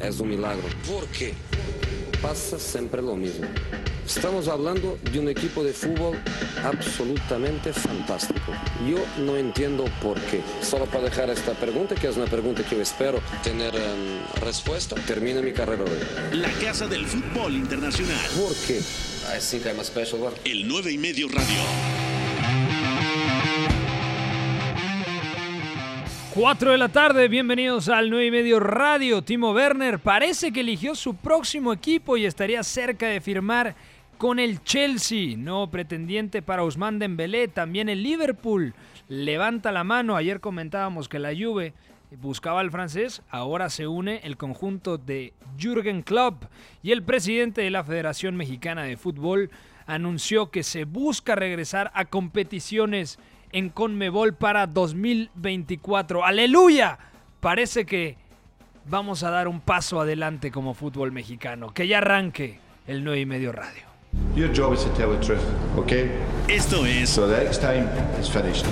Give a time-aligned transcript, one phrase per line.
[0.00, 0.62] Es un milagro.
[0.86, 1.34] ¿Por qué?
[2.22, 3.46] Pasa siempre lo mismo.
[4.04, 6.18] Estamos hablando de un equipo de fútbol
[6.64, 8.52] absolutamente fantástico.
[8.88, 10.40] Yo no entiendo por qué.
[10.62, 14.96] Solo para dejar esta pregunta, que es una pregunta que yo espero ¿Tener em, respuesta?
[15.06, 16.38] termine mi carrera hoy.
[16.38, 18.18] La Casa del Fútbol Internacional.
[18.36, 18.78] ¿Por qué?
[18.78, 20.34] I think I'm a special one.
[20.44, 21.97] El 9 y medio radio.
[26.38, 29.22] 4 de la tarde, bienvenidos al 9 y medio radio.
[29.22, 33.74] Timo Werner parece que eligió su próximo equipo y estaría cerca de firmar
[34.18, 38.72] con el Chelsea, no pretendiente para Ousmane Dembélé, también el Liverpool
[39.08, 40.14] levanta la mano.
[40.14, 41.74] Ayer comentábamos que la Juve
[42.20, 46.44] buscaba al francés, ahora se une el conjunto de Jürgen Klopp
[46.84, 49.50] y el presidente de la Federación Mexicana de Fútbol
[49.86, 53.18] anunció que se busca regresar a competiciones
[53.52, 56.24] en Conmebol para 2024.
[56.24, 56.98] ¡Aleluya!
[57.40, 58.16] Parece que
[58.86, 61.72] vamos a dar un paso adelante como fútbol mexicano.
[61.72, 63.82] Que ya arranque el 9 y medio radio.
[64.34, 65.42] Your job is to tell the truth,
[65.76, 66.10] okay?
[66.48, 67.86] Esto es So the next time
[68.20, 68.64] is finished.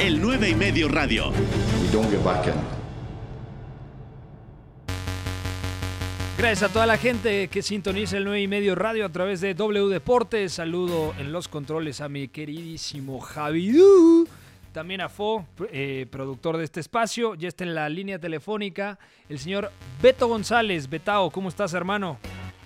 [0.00, 1.30] el 9 y medio radio.
[1.30, 2.81] We don't get back in.
[6.42, 9.54] Gracias a toda la gente que sintoniza el 9 y medio radio a través de
[9.54, 10.54] W Deportes.
[10.54, 14.26] Saludo en los controles a mi queridísimo Javidú.
[14.72, 17.36] También a Fo, eh, productor de este espacio.
[17.36, 19.70] Ya está en la línea telefónica el señor
[20.02, 20.90] Beto González.
[20.90, 22.16] Betao, ¿cómo estás, hermano?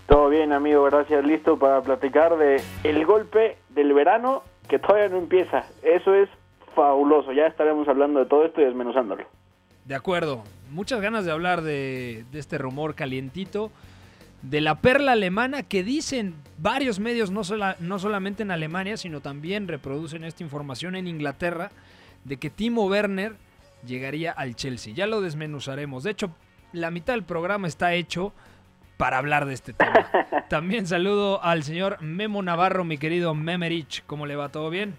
[0.06, 1.22] Todo bien, amigo, gracias.
[1.26, 5.66] Listo para platicar de el golpe del verano que todavía no empieza.
[5.82, 6.30] Eso es
[6.74, 7.30] fabuloso.
[7.34, 9.26] Ya estaremos hablando de todo esto y desmenuzándolo.
[9.84, 10.44] De acuerdo.
[10.70, 13.70] Muchas ganas de hablar de, de este rumor calientito.
[14.42, 19.20] De la perla alemana que dicen varios medios, no, sola- no solamente en Alemania, sino
[19.20, 21.70] también reproducen esta información en Inglaterra,
[22.24, 23.34] de que Timo Werner
[23.86, 24.92] llegaría al Chelsea.
[24.94, 26.04] Ya lo desmenuzaremos.
[26.04, 26.30] De hecho,
[26.72, 28.32] la mitad del programa está hecho
[28.98, 30.10] para hablar de este tema.
[30.48, 34.04] También saludo al señor Memo Navarro, mi querido Memerich.
[34.06, 34.50] ¿Cómo le va?
[34.50, 34.94] ¿Todo bien?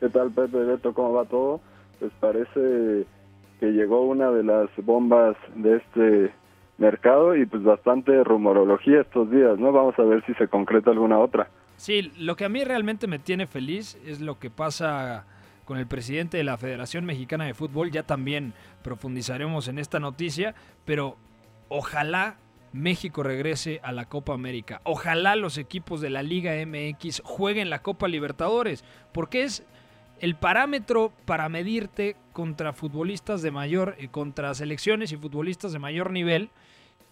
[0.00, 0.92] ¿Qué tal, Pepe Beto?
[0.92, 1.60] ¿Cómo va todo?
[1.98, 3.06] Pues parece
[3.72, 6.32] llegó una de las bombas de este
[6.78, 9.72] mercado y pues bastante rumorología estos días, ¿no?
[9.72, 11.48] Vamos a ver si se concreta alguna otra.
[11.76, 15.26] Sí, lo que a mí realmente me tiene feliz es lo que pasa
[15.64, 17.90] con el presidente de la Federación Mexicana de Fútbol.
[17.90, 20.54] Ya también profundizaremos en esta noticia,
[20.84, 21.16] pero
[21.68, 22.36] ojalá
[22.72, 24.80] México regrese a la Copa América.
[24.84, 29.64] Ojalá los equipos de la Liga MX jueguen la Copa Libertadores, porque es
[30.20, 36.10] el parámetro para medirte contra futbolistas de mayor, eh, contra selecciones y futbolistas de mayor
[36.10, 36.50] nivel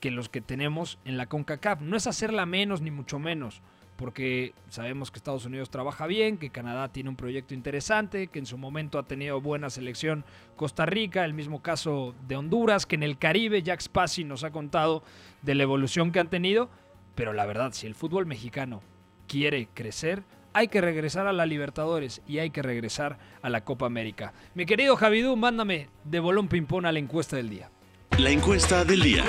[0.00, 1.80] que los que tenemos en la CONCACAF.
[1.80, 3.62] No es hacerla menos ni mucho menos,
[3.96, 8.46] porque sabemos que Estados Unidos trabaja bien, que Canadá tiene un proyecto interesante, que en
[8.46, 10.24] su momento ha tenido buena selección
[10.56, 14.50] Costa Rica, el mismo caso de Honduras, que en el Caribe Jack Spassi nos ha
[14.50, 15.04] contado
[15.42, 16.68] de la evolución que han tenido,
[17.14, 18.82] pero la verdad, si el fútbol mexicano
[19.28, 23.86] quiere crecer, hay que regresar a la Libertadores y hay que regresar a la Copa
[23.86, 24.32] América.
[24.54, 27.70] Mi querido Javidú, mándame de bolón ping-pong a la encuesta del día.
[28.18, 29.24] La encuesta del día.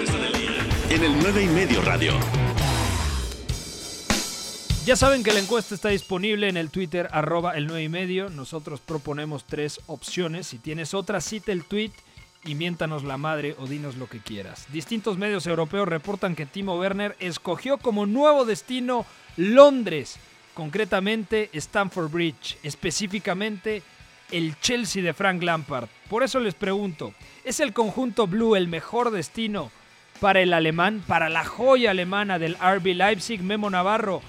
[0.89, 2.13] En el 9 y medio radio.
[4.85, 8.29] Ya saben que la encuesta está disponible en el Twitter arroba el 9 y medio.
[8.29, 10.47] Nosotros proponemos tres opciones.
[10.47, 11.91] Si tienes otra, cita el tweet
[12.43, 14.67] y miéntanos la madre o dinos lo que quieras.
[14.73, 19.05] Distintos medios europeos reportan que Timo Werner escogió como nuevo destino
[19.37, 20.19] Londres,
[20.53, 23.81] concretamente Stamford Bridge, específicamente
[24.31, 25.87] el Chelsea de Frank Lampard.
[26.09, 29.71] Por eso les pregunto, ¿es el conjunto blue el mejor destino
[30.19, 34.21] para el alemán, para la joya alemana del RB Leipzig, Memo Navarro?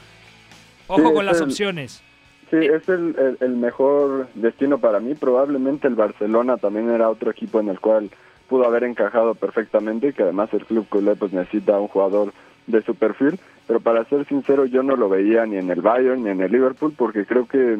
[0.86, 2.02] Ojo Sí, con las el- opciones.
[2.50, 5.14] Sí, es el, el- el mejor destino para mí.
[5.14, 8.10] Probablemente el Barcelona también era otro equipo en el cual
[8.48, 12.32] pudo haber encajado perfectamente y que además el club culé pues necesita un jugador
[12.66, 13.38] de su perfil.
[13.66, 16.52] Pero para ser sincero, yo no lo veía ni en el Bayern ni en el
[16.52, 17.78] Liverpool porque creo que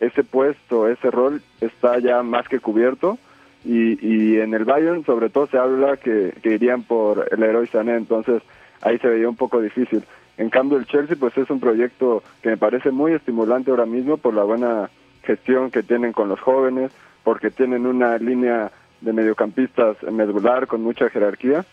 [0.00, 3.18] ese puesto, ese rol está ya más que cubierto.
[3.64, 7.66] Y, y en el Bayern sobre todo se habla que, que irían por el héroe
[7.66, 8.40] Sané, entonces
[8.80, 10.04] ahí se veía un poco difícil.
[10.38, 14.18] En cambio el Chelsea pues es un proyecto que me parece muy estimulante ahora mismo
[14.18, 14.90] por la buena
[15.24, 16.92] gestión que tienen con los jóvenes,
[17.24, 18.70] porque tienen una línea
[19.00, 21.64] de mediocampistas medular con mucha jerarquía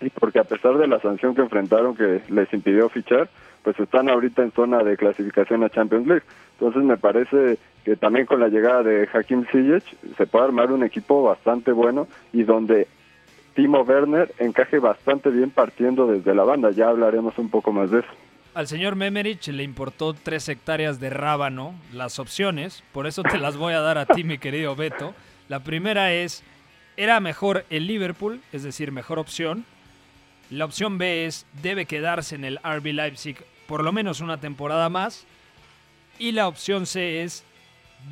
[0.00, 3.28] y porque a pesar de la sanción que enfrentaron que les impidió fichar,
[3.62, 6.24] pues están ahorita en zona de clasificación a Champions League.
[6.58, 9.84] Entonces me parece que también con la llegada de Hakim Ziyech
[10.16, 12.86] se puede armar un equipo bastante bueno y donde
[13.54, 16.70] Timo Werner encaje bastante bien partiendo desde la banda.
[16.70, 18.08] Ya hablaremos un poco más de eso.
[18.54, 23.56] Al señor Memerich le importó tres hectáreas de rábano las opciones, por eso te las
[23.56, 25.12] voy a dar a ti, mi querido Beto.
[25.48, 26.44] La primera es,
[26.96, 29.64] era mejor el Liverpool, es decir, mejor opción.
[30.50, 33.36] La opción B es debe quedarse en el RB Leipzig
[33.66, 35.26] por lo menos una temporada más.
[36.18, 37.44] Y la opción C es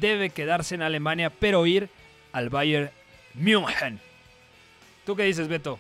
[0.01, 1.89] debe quedarse en Alemania pero ir
[2.33, 2.91] al Bayern
[3.35, 4.01] München.
[5.05, 5.79] ¿Tú qué dices, Beto?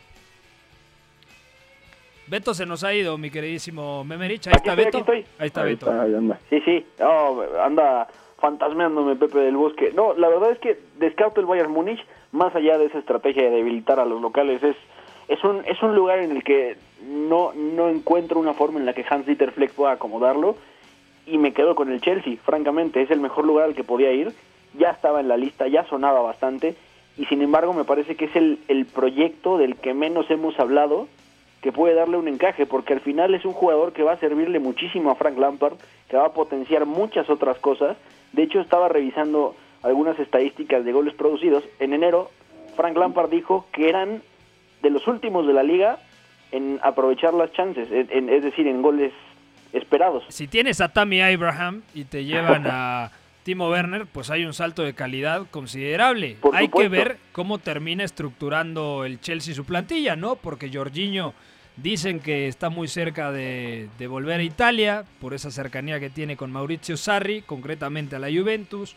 [2.26, 4.46] Beto se nos ha ido, mi queridísimo Memerich.
[4.46, 5.04] Ahí Aquí está Beto.
[5.38, 5.92] Ahí está Beto.
[6.50, 8.08] Sí, sí, no, anda
[8.38, 9.92] fantasmeándome Pepe del Bosque.
[9.94, 12.00] No, la verdad es que descarto el Bayern Múnich,
[12.32, 14.76] más allá de esa estrategia de debilitar a los locales, es,
[15.28, 16.76] es, un, es un lugar en el que
[17.06, 20.56] no, no encuentro una forma en la que Hans Dieter Fleck pueda acomodarlo
[21.26, 24.32] y me quedo con el Chelsea, francamente, es el mejor lugar al que podía ir,
[24.78, 26.74] ya estaba en la lista, ya sonaba bastante
[27.16, 31.08] y sin embargo me parece que es el, el proyecto del que menos hemos hablado
[31.62, 34.58] que puede darle un encaje, porque al final es un jugador que va a servirle
[34.58, 35.74] muchísimo a Frank Lampard,
[36.08, 37.96] que va a potenciar muchas otras cosas.
[38.32, 41.62] De hecho, estaba revisando algunas estadísticas de goles producidos.
[41.78, 42.30] En enero,
[42.76, 44.22] Frank Lampard dijo que eran
[44.82, 45.98] de los últimos de la liga
[46.50, 49.12] en aprovechar las chances, en- en- es decir, en goles
[49.72, 50.24] esperados.
[50.28, 53.10] Si tienes a Tammy Abraham y te llevan a
[53.44, 56.36] Timo Werner, pues hay un salto de calidad considerable.
[56.40, 60.36] Por hay que ver cómo termina estructurando el Chelsea su plantilla, ¿no?
[60.36, 61.32] Porque Jorginho
[61.76, 66.36] dicen que está muy cerca de, de volver a Italia por esa cercanía que tiene
[66.36, 68.94] con Maurizio Sarri, concretamente a la Juventus,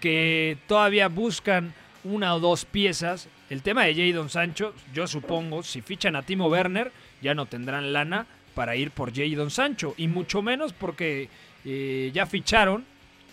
[0.00, 1.72] que todavía buscan
[2.06, 3.28] una o dos piezas.
[3.50, 7.92] El tema de Jadon Sancho, yo supongo, si fichan a Timo Werner, ya no tendrán
[7.92, 9.94] lana para ir por Jadon Sancho.
[9.96, 11.28] Y mucho menos porque
[11.64, 12.84] eh, ya ficharon,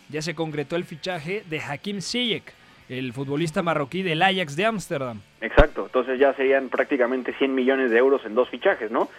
[0.09, 2.53] ya se concretó el fichaje de Hakim Ziyech,
[2.89, 5.21] el futbolista marroquí del Ajax de Ámsterdam.
[5.41, 9.09] Exacto, entonces ya serían prácticamente 100 millones de euros en dos fichajes, ¿no?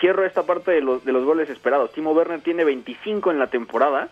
[0.00, 1.92] Cierro esta parte de los, de los goles esperados.
[1.92, 4.08] Timo Werner tiene 25 en la temporada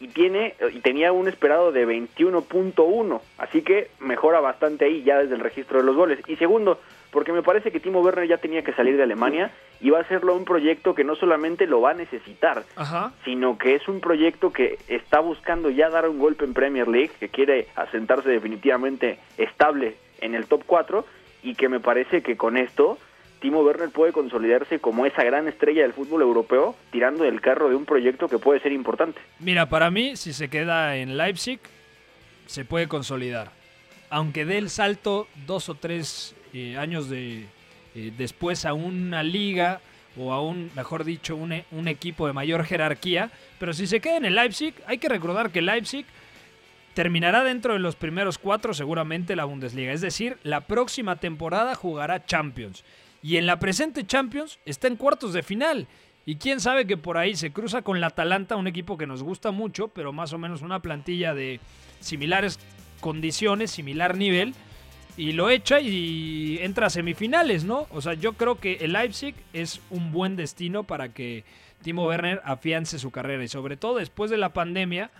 [0.00, 5.34] y tiene y tenía un esperado de 21.1, así que mejora bastante ahí ya desde
[5.34, 6.20] el registro de los goles.
[6.26, 6.80] Y segundo,
[7.10, 9.50] porque me parece que Timo Werner ya tenía que salir de Alemania
[9.80, 13.12] y va a hacerlo un proyecto que no solamente lo va a necesitar, Ajá.
[13.24, 17.10] sino que es un proyecto que está buscando ya dar un golpe en Premier League,
[17.18, 21.04] que quiere asentarse definitivamente estable en el top 4
[21.42, 22.98] y que me parece que con esto
[23.40, 27.76] Timo Werner puede consolidarse como esa gran estrella del fútbol europeo, tirando del carro de
[27.76, 29.20] un proyecto que puede ser importante.
[29.38, 31.60] Mira, para mí, si se queda en Leipzig,
[32.46, 33.52] se puede consolidar.
[34.10, 37.44] Aunque dé el salto dos o tres eh, años de,
[37.94, 39.80] eh, después a una liga
[40.16, 43.30] o a un, mejor dicho, un, e- un equipo de mayor jerarquía.
[43.60, 46.06] Pero si se queda en el Leipzig, hay que recordar que Leipzig
[46.94, 49.92] terminará dentro de los primeros cuatro seguramente la Bundesliga.
[49.92, 52.82] Es decir, la próxima temporada jugará Champions.
[53.22, 55.86] Y en la presente Champions está en cuartos de final.
[56.26, 59.22] Y quién sabe que por ahí se cruza con la Atalanta, un equipo que nos
[59.22, 61.58] gusta mucho, pero más o menos una plantilla de
[62.00, 62.58] similares
[63.00, 64.54] condiciones, similar nivel,
[65.16, 67.86] y lo echa y entra a semifinales, ¿no?
[67.90, 71.44] O sea, yo creo que el Leipzig es un buen destino para que
[71.82, 75.10] Timo Werner afiance su carrera y sobre todo después de la pandemia,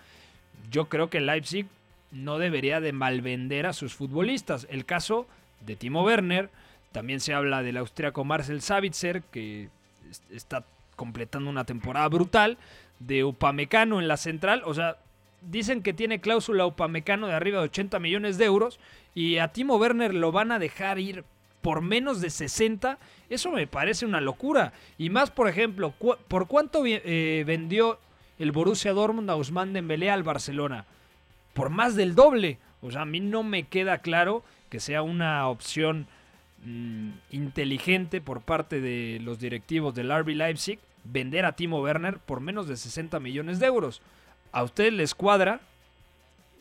[0.71, 1.67] yo creo que el Leipzig
[2.13, 4.67] no debería de malvender a sus futbolistas.
[4.71, 5.27] El caso
[5.67, 6.51] de Timo Werner,
[6.93, 9.69] también se habla del austriaco Marcel Savitzer, que
[10.11, 10.65] es- está
[10.97, 12.59] completando una temporada brutal,
[12.99, 14.97] de Upamecano en la central, o sea,
[15.43, 18.81] dicen que tiene cláusula Upamecano de arriba de 80 millones de euros
[19.15, 21.25] y a Timo Werner lo van a dejar ir
[21.63, 22.99] por menos de 60,
[23.31, 24.73] eso me parece una locura.
[24.97, 25.93] Y más, por ejemplo,
[26.29, 27.99] ¿por cuánto eh, vendió
[28.39, 30.87] el Borussia Dortmund a Ousmane Dembélé al Barcelona?
[31.55, 32.59] Por más del doble.
[32.81, 36.07] O sea, a mí no me queda claro que sea una opción
[36.65, 42.41] mm, inteligente por parte de los directivos del RB Leipzig vender a Timo Werner por
[42.41, 44.03] menos de 60 millones de euros.
[44.53, 45.61] ¿A ustedes les cuadra?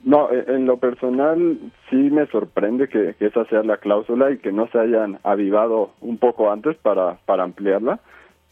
[0.04, 1.58] No, e- en lo personal
[1.90, 5.92] sí me sorprende que, que esa sea la cláusula y que no se hayan avivado
[6.02, 8.00] un poco antes para, para ampliarla,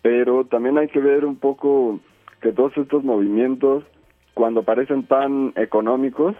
[0.01, 1.99] pero también hay que ver un poco
[2.41, 3.83] que todos estos movimientos,
[4.33, 6.35] cuando parecen tan económicos,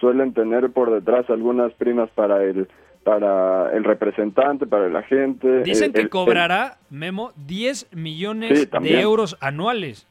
[0.00, 2.68] suelen tener por detrás algunas primas para el
[3.06, 5.62] para el representante, para el agente.
[5.62, 10.08] Dicen eh, que el- cobrará, Memo, 10 millones Sí, de euros anuales.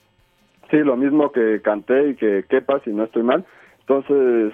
[0.71, 3.43] Sí, lo mismo que Canté y que Kepa, si no estoy mal.
[3.81, 4.53] Entonces,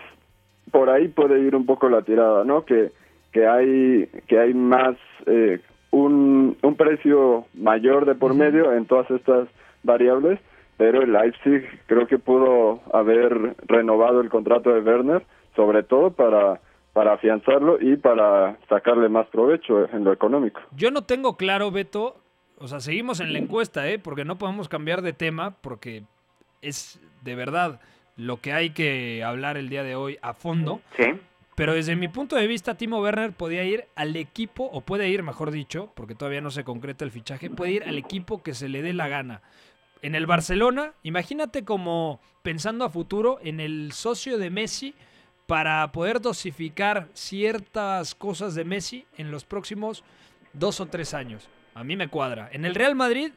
[0.72, 2.66] por ahí puede ir un poco la tirada, ¿no?
[2.66, 2.90] Que,
[3.32, 5.60] que hay que hay más eh,
[5.92, 9.50] un, un precio mayor de por medio en todas estas
[9.84, 10.40] variables,
[10.78, 15.22] pero el Leipzig creo que pudo haber renovado el contrato de Werner,
[15.56, 16.60] sobre todo para
[16.94, 20.62] para afianzarlo y para sacarle más provecho en lo económico.
[20.76, 22.18] Yo no tengo claro, Beto,
[22.58, 23.98] o sea, seguimos en la encuesta, ¿eh?
[23.98, 26.04] Porque no podemos cambiar de tema, porque
[26.62, 27.80] es de verdad
[28.18, 30.82] lo que hay que hablar el día de hoy a fondo.
[30.98, 31.06] Sí.
[31.56, 35.24] Pero desde mi punto de vista, Timo Werner podía ir al equipo, o puede ir,
[35.24, 38.70] mejor dicho, porque todavía no se concreta el fichaje, puede ir al equipo que se
[38.70, 39.42] le dé la gana.
[40.02, 44.96] En el Barcelona, imagínate como pensando a futuro en el socio de Messi
[45.52, 50.02] para poder dosificar ciertas cosas de Messi en los próximos
[50.54, 51.50] dos o tres años.
[51.76, 52.50] A mí me cuadra.
[52.54, 53.34] En el Real Madrid,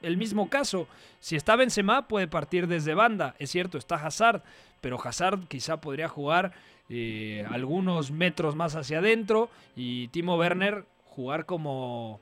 [0.00, 0.88] el mismo caso.
[1.20, 3.34] Si está Benzema, puede partir desde banda.
[3.38, 4.42] Es cierto, está Hazard,
[4.80, 6.54] pero Hazard quizá podría jugar
[6.88, 12.18] eh, algunos metros más hacia adentro y Timo Werner jugar como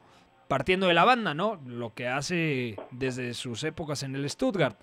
[0.48, 1.60] partiendo de la banda, ¿no?
[1.68, 4.76] Lo que hace desde sus épocas en el Stuttgart.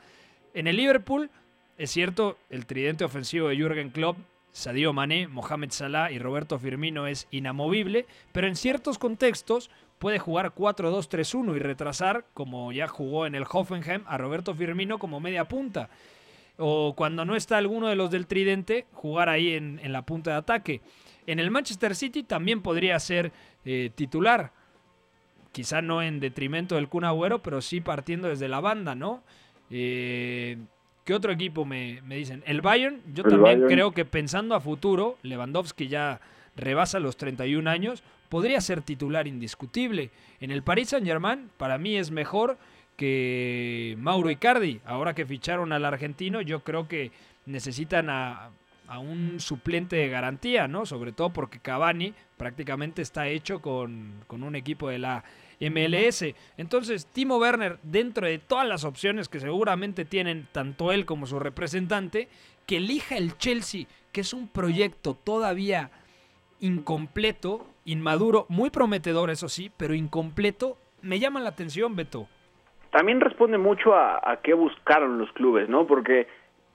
[0.54, 1.30] En el Liverpool,
[1.78, 4.18] es cierto, el tridente ofensivo de Jürgen Klopp,
[4.54, 9.70] Sadio Mané, Mohamed Salah y Roberto Firmino es inamovible, pero en ciertos contextos
[10.00, 15.20] puede jugar 4-2-3-1 y retrasar, como ya jugó en el Hoffenheim, a Roberto Firmino como
[15.20, 15.90] media punta.
[16.58, 20.38] O cuando no está alguno de los del tridente, jugar ahí en, la punta de
[20.38, 20.82] ataque.
[21.26, 23.32] En el Manchester City también podría ser
[23.66, 24.54] eh, titular
[25.54, 29.24] quizá no en detrimento del Kun Agüero, pero sí partiendo desde la banda, ¿no?
[29.70, 30.58] Eh,
[31.04, 32.44] ¿Qué otro equipo me, me, dicen?
[32.46, 33.68] El Bayern, yo El también Bayern.
[33.68, 36.22] creo que pensando a futuro, Lewandowski ya
[36.56, 40.12] rebasa los 31 años, podría ser titular indiscutible.
[40.40, 42.58] En el Paris Saint-Germain, para mí es mejor
[42.96, 44.80] que Mauro Icardi.
[44.86, 47.12] Ahora que ficharon al argentino, yo creo que
[47.46, 48.52] necesitan a,
[48.88, 50.86] a un suplente de garantía, ¿no?
[50.86, 55.24] Sobre todo porque Cavani prácticamente está hecho con, con un equipo de la
[55.70, 56.26] MLS.
[56.58, 61.40] Entonces, Timo Werner, dentro de todas las opciones que seguramente tienen tanto él como su
[61.40, 62.28] representante,
[62.66, 65.92] que elija el Chelsea, que es un proyecto todavía
[66.60, 72.28] incompleto, inmaduro, muy prometedor, eso sí, pero incompleto, me llama la atención, Beto.
[72.92, 75.88] También responde mucho a, qué buscaron los clubes, ¿no?
[75.88, 76.28] Porque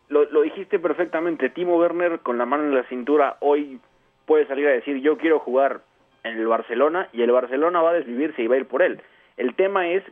[0.08, 3.80] lo dijiste perfectamente, Timo Werner con la mano en la cintura hoy
[4.28, 5.82] puede salir a decir yo quiero jugar
[6.28, 9.00] en el Barcelona y el Barcelona va a desvivirse y va a ir por él.
[9.36, 10.02] El tema es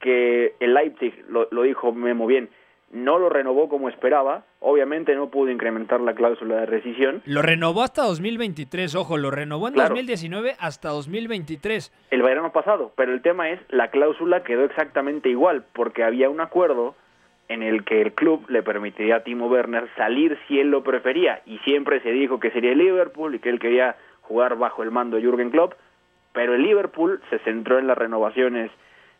[0.00, 2.48] que el Leipzig, lo, lo dijo Memo bien,
[2.90, 7.20] no lo renovó como esperaba, obviamente no pudo incrementar la cláusula de rescisión.
[7.26, 9.90] Lo renovó hasta 2023, ojo, lo renovó en Claro.
[9.90, 11.92] 2019 hasta 2023.
[12.10, 16.40] el verano pasado, pero el tema es la cláusula quedó exactamente igual porque había un
[16.40, 16.94] acuerdo
[17.48, 21.42] en el que el club le permitiría a Timo Werner salir si él lo prefería
[21.46, 23.96] y siempre se dijo que sería Liverpool y que él quería
[24.28, 25.72] jugar bajo el mando de Jürgen Klopp,
[26.32, 28.70] pero el Liverpool se centró en las renovaciones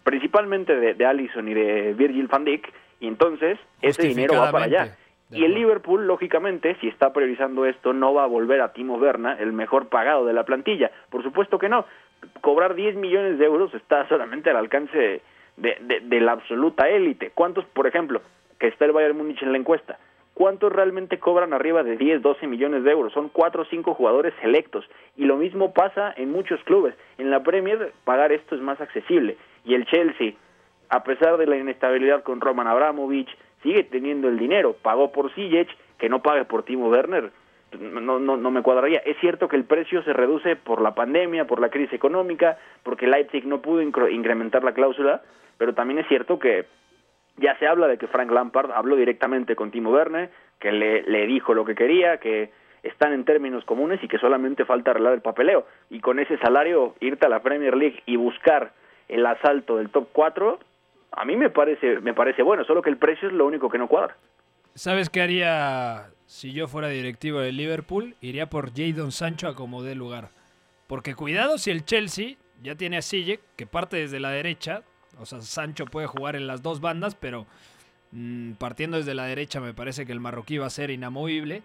[0.05, 4.65] principalmente de, de Allison y de Virgil van Dijk y entonces ese dinero va para
[4.67, 4.97] allá.
[5.31, 5.53] Y el.
[5.55, 9.89] Liverpool, lógicamente, si está priorizando esto, no va a volver a Timo Werner, el mejor
[9.89, 10.91] pagado de la plantilla.
[11.11, 11.85] Por supuesto que no.
[12.41, 15.21] Cobrar 10 millones de euros está solamente al alcance
[15.59, 17.31] de, de- de la absoluta élite.
[17.35, 18.23] ¿Cuántos, por ejemplo,
[18.59, 19.99] que está el Bayern Múnich en la encuesta?
[20.39, 23.13] ¿Cuántos realmente cobran arriba de 10, 12 millones de euros?
[23.13, 24.89] Son 4 o 5 jugadores selectos.
[25.17, 26.95] Y lo mismo pasa en muchos clubes.
[27.19, 29.37] En la Premier, pagar esto es más accesible.
[29.65, 30.35] Y el Chelsea,
[30.91, 33.29] a pesar de la inestabilidad con Roman Abramovich,
[33.65, 34.77] sigue teniendo el dinero.
[34.81, 37.33] Pagó por Ziyech, que no pague por Timo Werner.
[37.77, 39.01] No, no, no me cuadraría.
[39.05, 43.09] Es cierto que el precio se reduce por la pandemia, por la crisis económica, porque
[43.09, 45.21] Leipzig no pudo incre- incrementar la cláusula,
[45.59, 46.67] pero también es cierto que
[47.39, 51.27] ya se habla de que Frank Lampard habló directamente con Timo Werner, que le, le
[51.27, 52.51] dijo lo que quería, que
[52.83, 55.67] están en términos comunes y que solamente falta arreglar el papeleo.
[55.91, 58.73] Y con ese salario, irte a la Premier League y buscar
[59.09, 60.59] el asalto del top 4,
[61.13, 63.79] a mí me parece, me parece bueno, solo que el precio es lo único que
[63.79, 64.17] no cuadra.
[64.75, 68.15] ¿Sabes qué haría si yo fuera directivo de Liverpool?
[68.21, 70.29] Iría por Jadon Sancho a como dé lugar.
[70.87, 74.83] Porque cuidado si el Chelsea ya tiene a Sijek, que parte desde la derecha.
[75.21, 77.47] O sea, Sancho puede jugar en las dos bandas, pero
[78.13, 81.63] mm, partiendo desde la derecha me parece que el marroquí va a ser inamovible.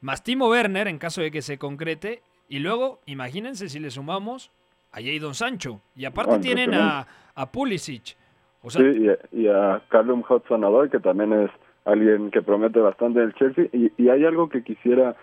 [0.00, 2.22] Más Timo Werner en caso de que se concrete.
[2.48, 4.50] Y luego, imagínense si le sumamos
[4.92, 5.80] a Jadon Sancho.
[5.96, 8.16] Y aparte tienen a, a Pulisic.
[8.62, 11.50] O sea, Sí, y, y a Callum Hudson-Odoi, que también es
[11.84, 13.66] alguien que promete bastante el Chelsea.
[13.72, 15.16] Y, y hay algo que quisiera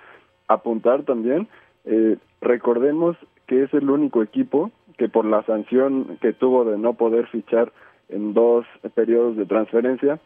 [0.48, 1.48] apuntar también.
[1.86, 6.94] Eh, recordemos que es el único equipo que por la sanción que tuvo de no
[6.94, 7.72] poder fichar
[8.10, 10.20] en dos periodos de transferencia,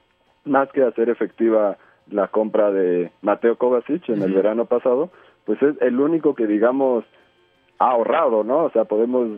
[0.43, 1.77] más que hacer efectiva
[2.11, 5.11] la compra de Mateo Kovacic en el verano pasado,
[5.45, 7.05] pues es el único que digamos
[7.79, 8.65] ha ahorrado, ¿no?
[8.65, 9.29] O sea, podemos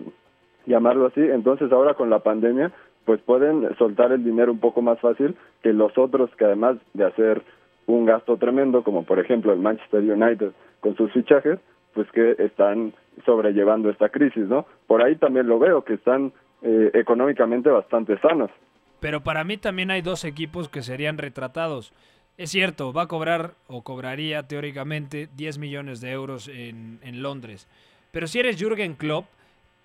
[0.65, 1.21] llamarlo así.
[1.21, 2.71] Entonces ahora con la pandemia,
[3.05, 7.05] pues pueden soltar el dinero un poco más fácil que los otros que además de
[7.05, 7.43] hacer
[7.85, 11.59] un gasto tremendo, como por ejemplo el Manchester United con sus fichajes,
[11.97, 12.93] pues que están
[13.25, 14.67] sobrellevando esta crisis, ¿no?
[14.85, 18.51] Por ahí también lo veo, que están eh, económicamente bastante sanos.
[18.99, 21.93] Pero para mí también hay dos equipos que serían retratados.
[22.37, 27.67] Es cierto, va a cobrar o cobraría teóricamente 10 millones de euros en, en Londres.
[28.11, 29.25] Pero si eres Jürgen Klopp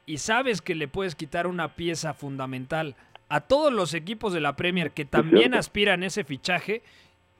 [0.04, 2.94] y sabes que le puedes quitar una pieza fundamental
[3.30, 6.82] a todos los equipos de la Premier que también aspiran a ese fichaje,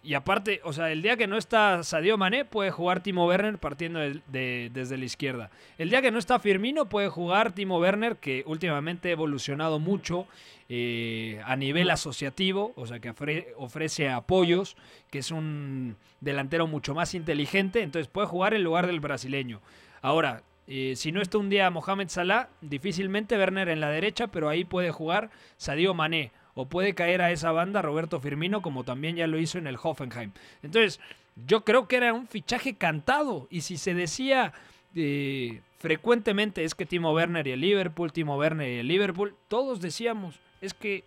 [0.04, 3.58] y aparte, o sea, el día que no está Sadio Mané, puede jugar Timo Werner
[3.58, 5.50] partiendo de- de- desde la izquierda.
[5.78, 10.26] El día que no está Firmino, puede jugar Timo Werner, que últimamente ha evolucionado mucho
[10.74, 14.76] eh, a nivel asociativo, o sea, que ofre- ofrece apoyos,
[15.10, 19.60] que es un delantero mucho más inteligente, entonces puede jugar en lugar del brasileño.
[20.00, 24.48] Ahora, eh, si no está un día Mohamed Salah, difícilmente Werner en la derecha, pero
[24.48, 25.28] ahí puede jugar
[25.58, 26.32] Sadio Mané.
[26.54, 29.78] O puede caer a esa banda Roberto Firmino, como también ya lo hizo en el
[29.82, 30.32] Hoffenheim.
[30.62, 31.00] Entonces,
[31.46, 33.46] yo creo que era un fichaje cantado.
[33.50, 34.52] Y si se decía
[34.94, 39.80] eh, frecuentemente es que Timo Werner y el Liverpool, Timo Werner y el Liverpool, todos
[39.80, 41.04] decíamos, es que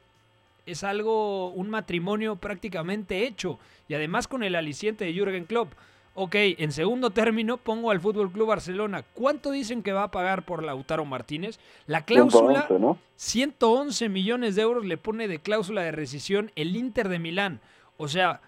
[0.65, 3.59] es algo, un matrimonio prácticamente hecho.
[3.87, 5.73] Y además con el aliciente de Jürgen Klopp.
[6.17, 9.03] Ok, en segundo término pongo al Fútbol Club Barcelona.
[9.13, 11.59] ¿Cuánto dicen que va a pagar por Lautaro Martínez?
[11.87, 12.97] La cláusula 111, ¿no?
[13.17, 17.59] 111 millones de euros le pone de cláusula de rescisión el Inter de Milán.
[17.97, 18.39] O sea,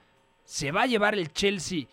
[0.45, 1.87] se va a llevar el Chelsea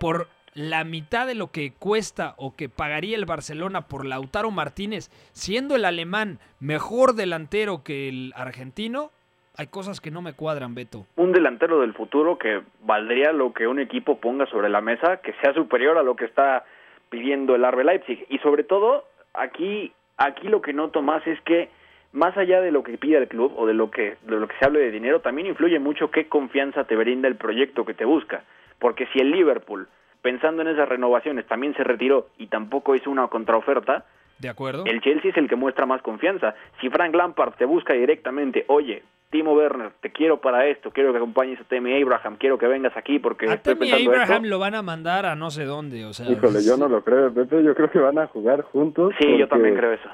[0.00, 5.10] por la mitad de lo que cuesta o que pagaría el Barcelona por Lautaro Martínez,
[5.32, 9.12] siendo el alemán mejor delantero que el argentino.
[9.58, 11.06] Hay cosas que no me cuadran, Beto.
[11.16, 15.32] un delantero del futuro que valdría lo que un equipo ponga sobre la mesa, que
[15.42, 16.64] sea superior a lo que está
[17.08, 18.26] pidiendo el RB Leipzig.
[18.28, 21.70] Y sobre todo, aquí, aquí lo que noto más es que
[22.12, 24.56] más allá de lo que pide el club o de lo que de lo que
[24.58, 28.04] se hable de dinero, también influye mucho qué confianza te brinda el proyecto que te
[28.04, 28.42] busca.
[28.78, 29.88] Porque si el Liverpool,
[30.20, 34.04] pensando en esas renovaciones, también se retiró y tampoco hizo una contraoferta,
[34.38, 34.84] ¿De acuerdo?
[34.84, 36.54] el Chelsea es el que muestra más confianza.
[36.80, 41.18] Si Frank Lampard te busca directamente, oye, Timo Werner, te quiero para esto, quiero que
[41.18, 44.48] acompañes a Temi Abraham, quiero que vengas aquí porque a pensando Abraham esto.
[44.48, 46.04] lo van a mandar a no sé dónde.
[46.04, 47.62] O sea, Híjole, yo no lo creo, Pepe.
[47.64, 49.12] Yo creo que van a jugar juntos.
[49.18, 50.08] Sí, yo porque- también creo eso.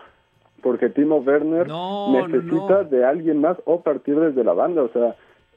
[0.63, 2.85] Porque Timo Werner No, necesita no.
[2.85, 4.83] de alguien más o partir desde la banda.
[4.83, 5.15] O sea,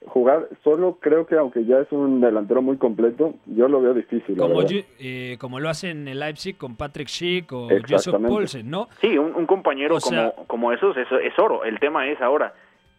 [0.08, 4.36] jugar solo creo que aunque ya es un delantero muy completo, yo lo veo difícil.
[4.38, 4.62] como,
[5.00, 8.16] eh, como lo hacen en el Leipzig con Patrick Schick o Joseph.
[8.22, 8.88] Paulsen, ¿no?
[9.00, 11.64] Sí, un, un compañero O sea- como, como esos es, es oro.
[11.64, 12.54] El tema es ahora,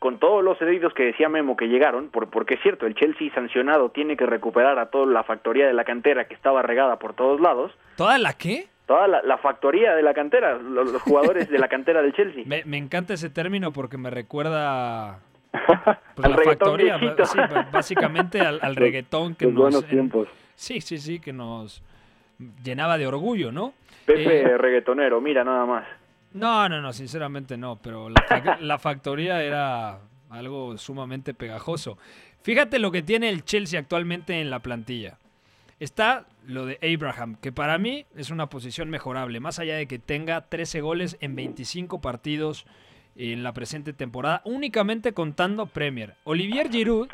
[0.07, 3.29] con todos los cedidos que decía Memo que llegaron, por, porque es cierto, el Chelsea
[3.35, 7.15] sancionado tiene que recuperar a toda la factoría de la cantera que estaba regada por
[7.15, 7.73] todos lados.
[7.97, 8.69] ¿Toda la qué?
[8.87, 12.45] Toda la, la factoría de la cantera, los, los jugadores de la cantera del Chelsea.
[12.47, 15.19] Me, me encanta ese término porque me recuerda
[15.51, 17.39] pues, Al la factoría, sí,
[17.73, 20.29] básicamente al, al reggaetón que Los nos buenos en- tiempos.
[20.55, 21.83] sí, sí, sí, que nos
[22.63, 23.73] llenaba de orgullo, ¿no?
[24.05, 25.85] Pepe Eh, reggaetonero, mira nada más.
[26.37, 31.99] No, no, no, sinceramente no, pero la, fa- la factoría era algo sumamente pegajoso.
[32.43, 35.19] Fíjate lo que tiene el Chelsea actualmente en la plantilla.
[35.81, 39.99] Está lo de Abraham, que para mí es una posición mejorable, más allá de que
[39.99, 42.65] tenga 13 goles en 25 partidos
[43.17, 46.15] en la presente temporada, únicamente contando Premier.
[46.25, 47.09] Olivier Giroud,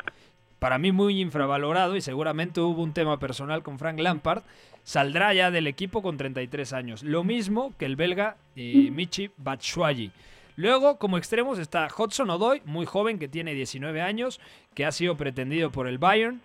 [0.59, 4.43] para mí muy infravalorado y seguramente hubo un tema personal con Frank Lampard,
[4.83, 7.03] saldrá ya del equipo con 33 años.
[7.03, 10.11] Lo mismo que el belga eh, Michi Batshuayi.
[10.55, 14.39] Luego, como extremos, está Hudson Odoi, muy joven, que tiene 19 años,
[14.75, 16.41] que ha sido pretendido por el Bayern.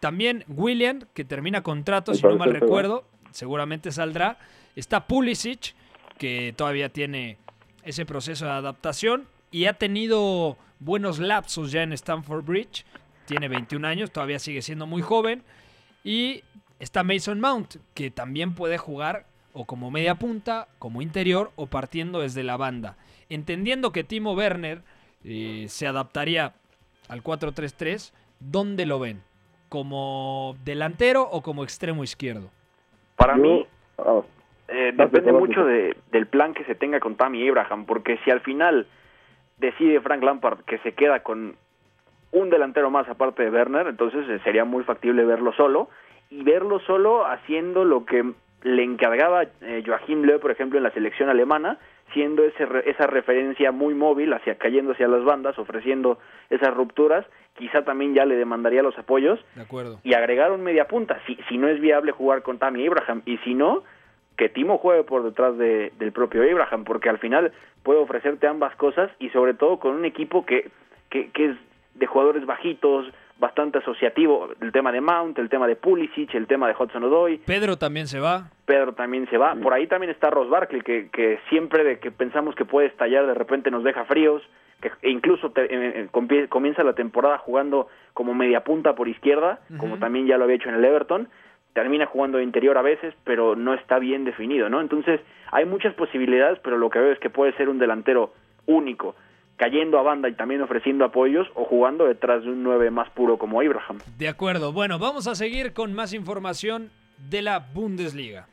[0.00, 4.38] También William, que termina contrato, si no mal recuerdo, seguramente saldrá.
[4.74, 5.74] Está Pulisic,
[6.18, 7.38] que todavía tiene
[7.84, 12.84] ese proceso de adaptación y ha tenido buenos lapsos ya en Stamford Bridge.
[13.26, 15.44] Tiene 21 años, todavía sigue siendo muy joven.
[16.02, 16.42] Y
[16.82, 22.20] está Mason Mount, que también puede jugar o como media punta, como interior o partiendo
[22.20, 22.96] desde la banda.
[23.28, 24.80] Entendiendo que Timo Werner
[25.24, 26.54] eh, se adaptaría
[27.08, 29.22] al 4-3-3, ¿dónde lo ven?
[29.68, 32.50] ¿Como delantero o como extremo izquierdo?
[33.16, 33.66] Para mí,
[33.98, 34.20] ah,
[34.68, 38.40] Eh, depende mucho de- del plan que se tenga con Tammy Abraham, porque si al
[38.40, 38.86] final
[39.58, 41.56] decide Frank Lampard que se queda con
[42.30, 45.90] un delantero más aparte de Werner, entonces eh, sería muy factible verlo solo
[46.32, 48.24] y verlo solo haciendo lo que
[48.62, 51.78] le encargaba eh, Joachim Löw, por ejemplo, en la selección alemana,
[52.14, 56.18] siendo ese esa referencia muy móvil, hacia cayendo hacia las bandas, ofreciendo
[56.50, 57.26] esas rupturas,
[57.58, 59.98] quizá también ya le demandaría los apoyos De acuerdo.
[60.04, 63.36] y agregar un media punta, si, si no es viable jugar con Tammy Abraham, y
[63.38, 63.82] si no,
[64.36, 68.74] que Timo juegue por detrás de- del propio Abraham, porque al final puede ofrecerte ambas
[68.76, 70.70] cosas y sobre todo con un equipo que,
[71.10, 71.56] que, que es
[71.94, 73.06] de jugadores bajitos,
[73.42, 77.38] bastante asociativo, el tema de Mount, el tema de Pulisic, el tema de Hudson Odoi,
[77.38, 78.48] Pedro también se va.
[78.64, 82.12] Pedro también se va, por ahí también está Ross Barkley, que, que siempre de que
[82.12, 84.40] pensamos que puede estallar, de repente nos deja fríos,
[84.80, 86.08] que incluso te-
[86.48, 90.68] comienza la temporada jugando como media punta por izquierda, como también ya lo había hecho
[90.68, 91.28] en el Everton,
[91.72, 94.80] termina jugando de interior a veces, pero no está bien definido, ¿no?
[94.80, 98.32] Entonces, hay muchas posibilidades, pero lo que veo es que puede ser un delantero
[98.66, 99.14] único,
[99.62, 103.38] cayendo a banda y también ofreciendo apoyos, o jugando detrás de un 9 más puro
[103.38, 103.98] como Abraham.
[104.18, 104.72] De acuerdo.
[104.72, 106.90] Bueno, vamos a seguir con más información
[107.30, 108.48] de la Bundesliga.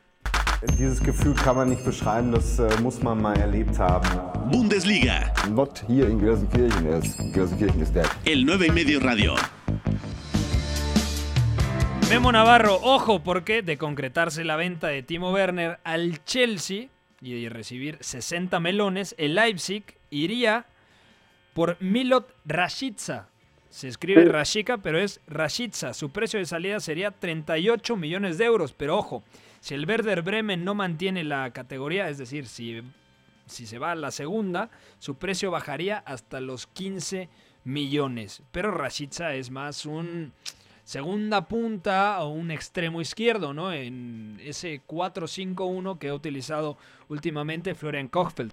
[0.78, 4.06] Dieses Gefühl kann man nicht beschreiben, das äh, muss man mal erlebt haben.
[4.52, 6.86] Bundesliga, Not here in Gelsenkirchen.
[6.86, 8.06] Is, Gelsenkirchen is dead.
[8.24, 9.34] el 9 y medio radio.
[12.08, 16.86] Memo Navarro, ojo, porque de concretarse la venta de Timo Werner al Chelsea
[17.20, 20.66] y de recibir 60 melones, el Leipzig iría
[21.54, 23.28] por Milot Rashica.
[23.68, 24.28] Se escribe Sí.
[24.28, 25.94] Rashica, pero es Rashica.
[25.94, 28.72] Su precio de salida sería 38 millones de euros.
[28.72, 29.22] Pero ojo,
[29.60, 32.82] si el Werder Bremen no mantiene la categoría, es decir, si,
[33.46, 37.28] si se va a la segunda, su precio bajaría hasta los 15
[37.64, 38.42] millones.
[38.50, 40.32] Pero Rashica es más un
[40.82, 43.72] segunda punta o un extremo izquierdo, ¿no?
[43.72, 46.76] En ese 4-5-1 que ha utilizado
[47.08, 48.52] últimamente Florian Kochfeld.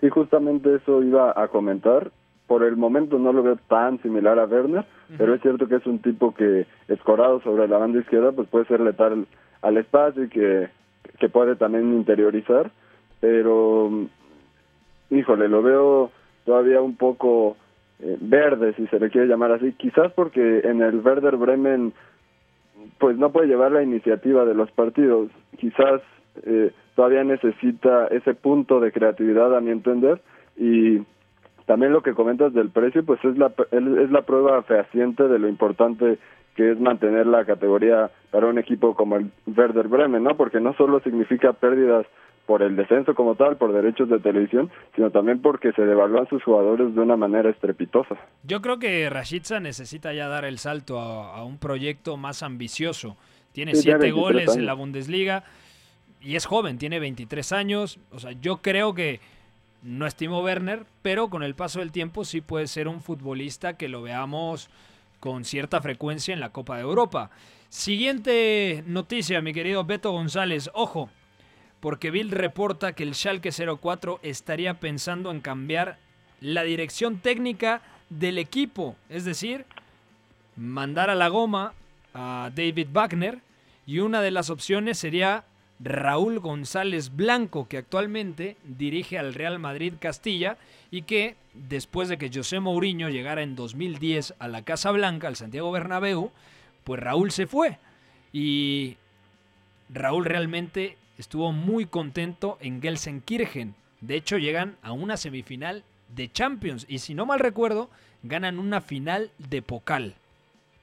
[0.00, 2.10] Sí, justamente eso iba a comentar.
[2.46, 4.84] Por el momento no lo veo tan similar a Werner,
[5.18, 8.66] pero es cierto que es un tipo que, escorado sobre la banda izquierda, pues puede
[8.66, 9.26] ser letal
[9.62, 10.68] al espacio y que,
[11.18, 12.70] que puede también interiorizar.
[13.20, 13.90] Pero,
[15.10, 16.12] híjole, lo veo
[16.44, 17.56] todavía un poco
[17.98, 19.72] eh, verde, si se le quiere llamar así.
[19.72, 21.94] Quizás porque en el Werder Bremen,
[22.98, 25.30] pues no puede llevar la iniciativa de los partidos.
[25.58, 26.00] Quizás
[26.44, 30.20] eh, todavía necesita ese punto de creatividad a mi entender
[30.56, 31.00] y
[31.66, 35.48] también lo que comentas del precio pues es la es la prueba fehaciente de lo
[35.48, 36.18] importante
[36.56, 40.36] que es mantener la categoría para un equipo como el Werder Bremen, ¿no?
[40.36, 42.06] Porque no solo significa pérdidas
[42.46, 46.42] por el descenso como tal, por derechos de televisión, sino también porque se devalúan sus
[46.42, 48.16] jugadores de una manera estrepitosa.
[48.44, 53.16] Yo creo que Rashica necesita ya dar el salto a, a un proyecto más ambicioso.
[53.52, 55.44] Tiene Sí, siete 23 goles en la Bundesliga
[56.26, 58.00] y es joven, tiene 23 años.
[58.10, 59.20] O sea, yo creo que
[59.82, 63.88] no estimo Werner, pero con el paso del tiempo sí puede ser un futbolista que
[63.88, 64.68] lo veamos
[65.20, 67.30] con cierta frecuencia en la Copa de Europa.
[67.68, 70.68] Siguiente noticia, mi querido Beto González.
[70.74, 71.10] Ojo,
[71.78, 75.96] porque Bill reporta que el Schalke 04 estaría pensando en cambiar
[76.40, 79.64] la dirección técnica del equipo, es decir,
[80.56, 81.72] mandar a la goma
[82.14, 83.38] a David Wagner
[83.86, 85.44] y una de las opciones sería
[85.78, 90.56] Raúl González Blanco, que actualmente dirige al Real Madrid Castilla
[90.90, 95.36] y que después de que José Mourinho llegara en 2010 a la Casa Blanca, al
[95.36, 96.30] Santiago Bernabéu,
[96.84, 97.78] pues Raúl se fue
[98.32, 98.96] y
[99.90, 103.74] Raúl realmente estuvo muy contento en Gelsenkirchen.
[104.00, 105.84] De hecho, llegan a una semifinal
[106.14, 107.90] de Champions y si no mal recuerdo,
[108.22, 110.14] ganan una final de Pokal.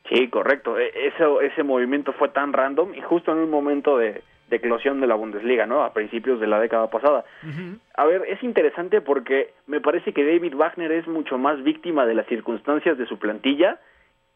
[0.10, 0.78] Sí, correcto.
[0.78, 4.22] E- Eso, ese movimiento fue tan random y justo en un momento de,
[4.54, 5.84] de eclosión de la Bundesliga, ¿no?
[5.84, 7.26] A principios de la década pasada.
[7.96, 12.14] A ver, es interesante porque me parece que David Wagner es mucho más víctima de
[12.14, 13.80] las circunstancias de su plantilla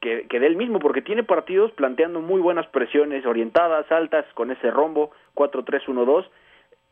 [0.02, 4.50] que, que de él mismo, porque tiene partidos planteando muy buenas presiones orientadas, altas, con
[4.50, 6.26] ese rombo 4-3-1-2.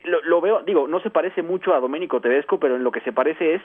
[0.04, 3.02] Lo, lo veo, digo, no se parece mucho a Domenico Tedesco, pero en lo que
[3.02, 3.62] se parece es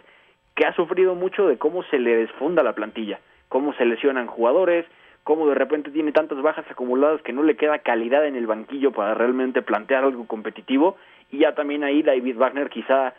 [0.57, 4.87] que ha sufrido mucho de cómo se le desfunda la plantilla, cómo se lesionan jugadores,
[5.25, 8.93] cómo de repente tiene tantas bajas acumuladas que no le queda calidad en el banquillo
[8.93, 10.97] para realmente plantear algo competitivo
[11.31, 13.15] y ya también ahí David Wagner quizá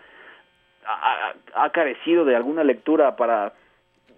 [1.55, 3.53] ha, carecido de alguna lectura para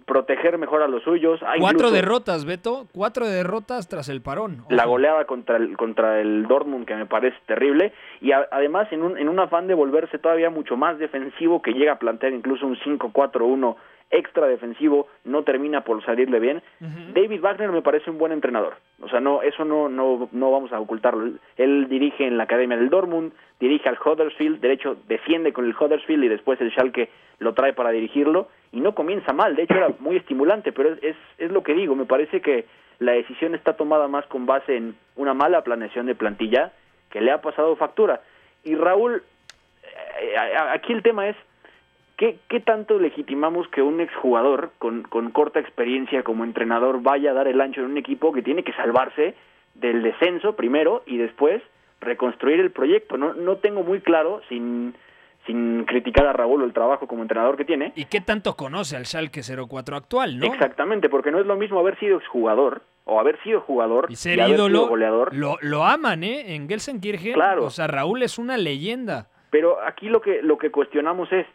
[0.06, 1.42] proteger mejor a los suyos.
[1.44, 2.88] Ha Cuatro incluso derrotas, Beto.
[2.94, 4.66] Cuatro derrotas tras el parón.
[4.70, 9.02] La goleada contra el, contra el Dortmund que me parece terrible y a- además en
[9.04, 12.66] un, en un afán de volverse todavía mucho más defensivo que llega a plantear incluso
[12.66, 13.76] un 5-4-1
[14.14, 16.62] extra defensivo no termina por salirle bien.
[17.14, 18.76] David Wagner me parece un buen entrenador.
[19.02, 21.32] O sea, no eso no no no vamos a ocultarlo.
[21.58, 25.76] Él, dirige en la academia del Dortmund, dirige al Huddersfield, de hecho defiende con el
[25.76, 29.76] Huddersfield y después el Schalke lo trae para dirigirlo y no comienza mal, de hecho
[29.76, 32.66] era muy estimulante, pero es, es, es lo que digo, me parece que
[33.00, 36.72] la decisión está tomada más con base en una mala planeación de plantilla
[37.10, 38.22] que le ha pasado factura.
[38.64, 39.24] Y Raúl,
[40.22, 41.36] eh, a- aquí el tema es,
[42.18, 47.34] ¿qué, qué tanto legitimamos que un exjugador con, con corta experiencia como entrenador vaya a
[47.34, 49.36] dar el ancho en un equipo que tiene que salvarse
[49.76, 51.62] del descenso primero y después
[52.02, 53.18] reconstruir el proyecto?
[53.18, 54.94] No, no tengo muy claro, sin,
[55.48, 58.96] sin criticar a Raúl o el trabajo como entrenador que tiene, ¿Y qué tanto conoce
[58.96, 60.46] al Schalke 04 actual, no?
[60.46, 64.40] Exactamente, porque no es lo mismo haber sido exjugador o haber sido jugador Y ser
[64.42, 65.36] haber sido goleador.
[65.36, 66.56] lo, lo aman, ¿eh?
[66.56, 67.34] En Gelsenkirchen.
[67.34, 67.66] Claro.
[67.66, 69.28] O sea, Raúl es una leyenda.
[69.50, 71.46] Pero aquí lo que lo que cuestionamos es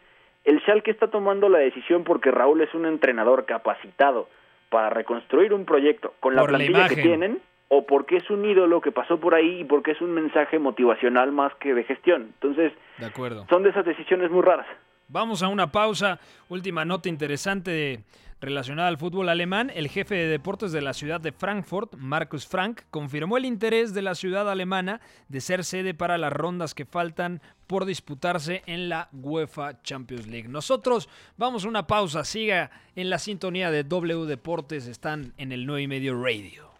[0.49, 4.27] el Schalke está tomando la decisión porque Raúl es un entrenador capacitado
[4.69, 8.43] para reconstruir un proyecto con la Por la plantilla que tienen o porque es un
[8.45, 12.23] ídolo que pasó por ahí y porque es un mensaje motivacional más que de gestión.
[12.33, 13.45] Entonces, De acuerdo.
[13.47, 14.65] son de esas decisiones muy raras.
[15.07, 16.19] Vamos a una pausa.
[16.49, 17.99] Última nota interesante
[18.41, 19.71] relacionada al fútbol alemán.
[19.73, 24.01] El jefe de deportes de la ciudad de Frankfurt, Markus Frank, confirmó el interés de
[24.01, 29.09] la ciudad alemana de ser sede para las rondas que faltan por disputarse en la
[29.13, 30.47] UEFA Champions League.
[30.47, 32.23] Nosotros vamos a una pausa.
[32.23, 34.87] Siga en la sintonía de W Deportes.
[34.87, 36.78] Están en el 9 y medio radio.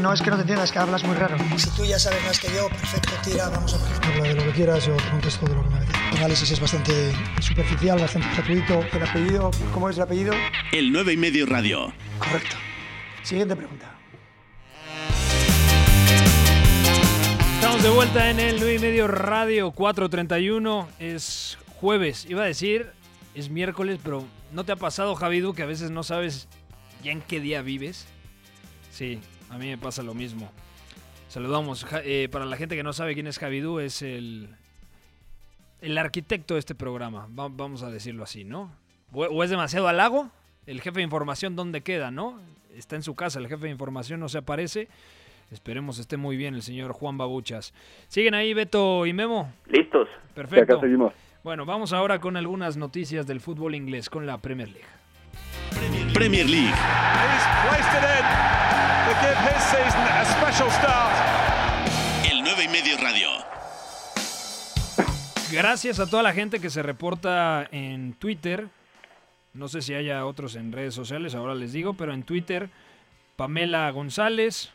[0.00, 1.36] No es que no te entiendas, que hablas muy raro.
[1.56, 3.86] Si tú ya sabes más que yo, perfecto, tira, vamos a ver.
[4.04, 5.98] Habla de lo que quieras, yo te contesto de lo que me apetece.
[6.10, 8.84] El análisis es bastante superficial, bastante gratuito.
[8.92, 10.34] El apellido, ¿cómo es el apellido?
[10.72, 11.92] El 9 y medio radio.
[12.18, 12.56] Correcto.
[13.22, 13.90] Siguiente pregunta.
[17.54, 20.88] Estamos de vuelta en el 9 y medio radio 431.
[20.98, 22.26] Es jueves.
[22.28, 22.92] Iba a decir,
[23.34, 26.48] es miércoles, pero ¿no te ha pasado, Javidu, que a veces no sabes
[27.02, 28.06] ya en qué día vives?
[28.90, 30.50] Sí, a mí me pasa lo mismo.
[31.28, 31.84] Saludamos.
[31.84, 34.48] Ja- eh, para la gente que no sabe quién es Javidú, es el,
[35.80, 37.26] el arquitecto de este programa.
[37.38, 38.70] Va- vamos a decirlo así, ¿no?
[39.12, 40.30] O, o es demasiado halago.
[40.66, 42.40] El jefe de información, ¿dónde queda, no?
[42.76, 44.88] Está en su casa, el jefe de información no se aparece.
[45.52, 47.72] Esperemos esté muy bien el señor Juan Babuchas.
[48.08, 49.52] ¿Siguen ahí Beto y Memo?
[49.68, 50.08] Listos.
[50.34, 50.74] Perfecto.
[50.74, 51.12] acá seguimos.
[51.44, 54.84] Bueno, vamos ahora con algunas noticias del fútbol inglés con la Premier League.
[56.12, 56.74] Premier League.
[62.28, 63.28] El 9 y medio radio.
[65.52, 68.68] Gracias a toda la gente que se reporta en Twitter.
[69.54, 72.68] No sé si haya otros en redes sociales, ahora les digo, pero en Twitter,
[73.36, 74.70] Pamela González,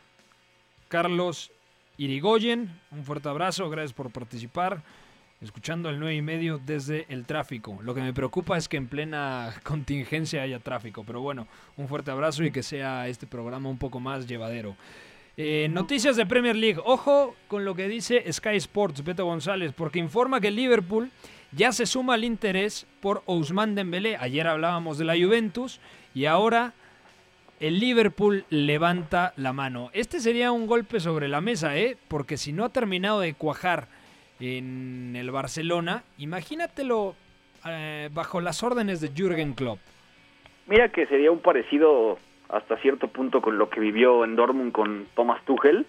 [0.88, 1.52] Carlos
[1.98, 4.82] Irigoyen, un fuerte abrazo, gracias por participar.
[5.42, 7.76] Escuchando el 9 y medio desde el tráfico.
[7.82, 12.12] Lo que me preocupa es que en plena contingencia haya tráfico, pero bueno, un fuerte
[12.12, 14.76] abrazo y que sea este programa un poco más llevadero.
[15.36, 16.80] Eh, noticias de Premier League.
[16.84, 21.10] Ojo con lo que dice Sky Sports, Beto González, porque informa que Liverpool
[21.50, 24.16] ya se suma al interés por Ousmane Dembélé.
[24.18, 25.80] Ayer hablábamos de la Juventus
[26.14, 26.72] y ahora
[27.58, 29.90] el Liverpool levanta la mano.
[29.92, 31.96] Este sería un golpe sobre la mesa, ¿eh?
[32.06, 33.88] Porque si no ha terminado de cuajar
[34.42, 37.14] en el Barcelona, imagínatelo
[37.64, 39.78] eh, bajo las órdenes de Jürgen Klopp.
[40.66, 45.06] Mira que sería un parecido hasta cierto punto con lo que vivió en Dortmund con
[45.14, 45.86] Thomas Tuchel,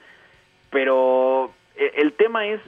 [0.70, 2.62] pero eh, el tema es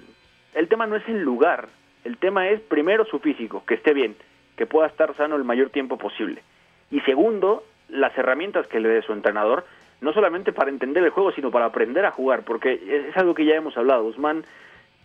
[0.55, 1.67] el tema no es el lugar,
[2.03, 4.15] el tema es primero su físico, que esté bien,
[4.55, 6.41] que pueda estar sano el mayor tiempo posible.
[6.89, 9.65] Y segundo, las herramientas que le dé su entrenador,
[10.01, 13.45] no solamente para entender el juego, sino para aprender a jugar, porque es algo que
[13.45, 14.05] ya hemos hablado.
[14.05, 14.45] Usman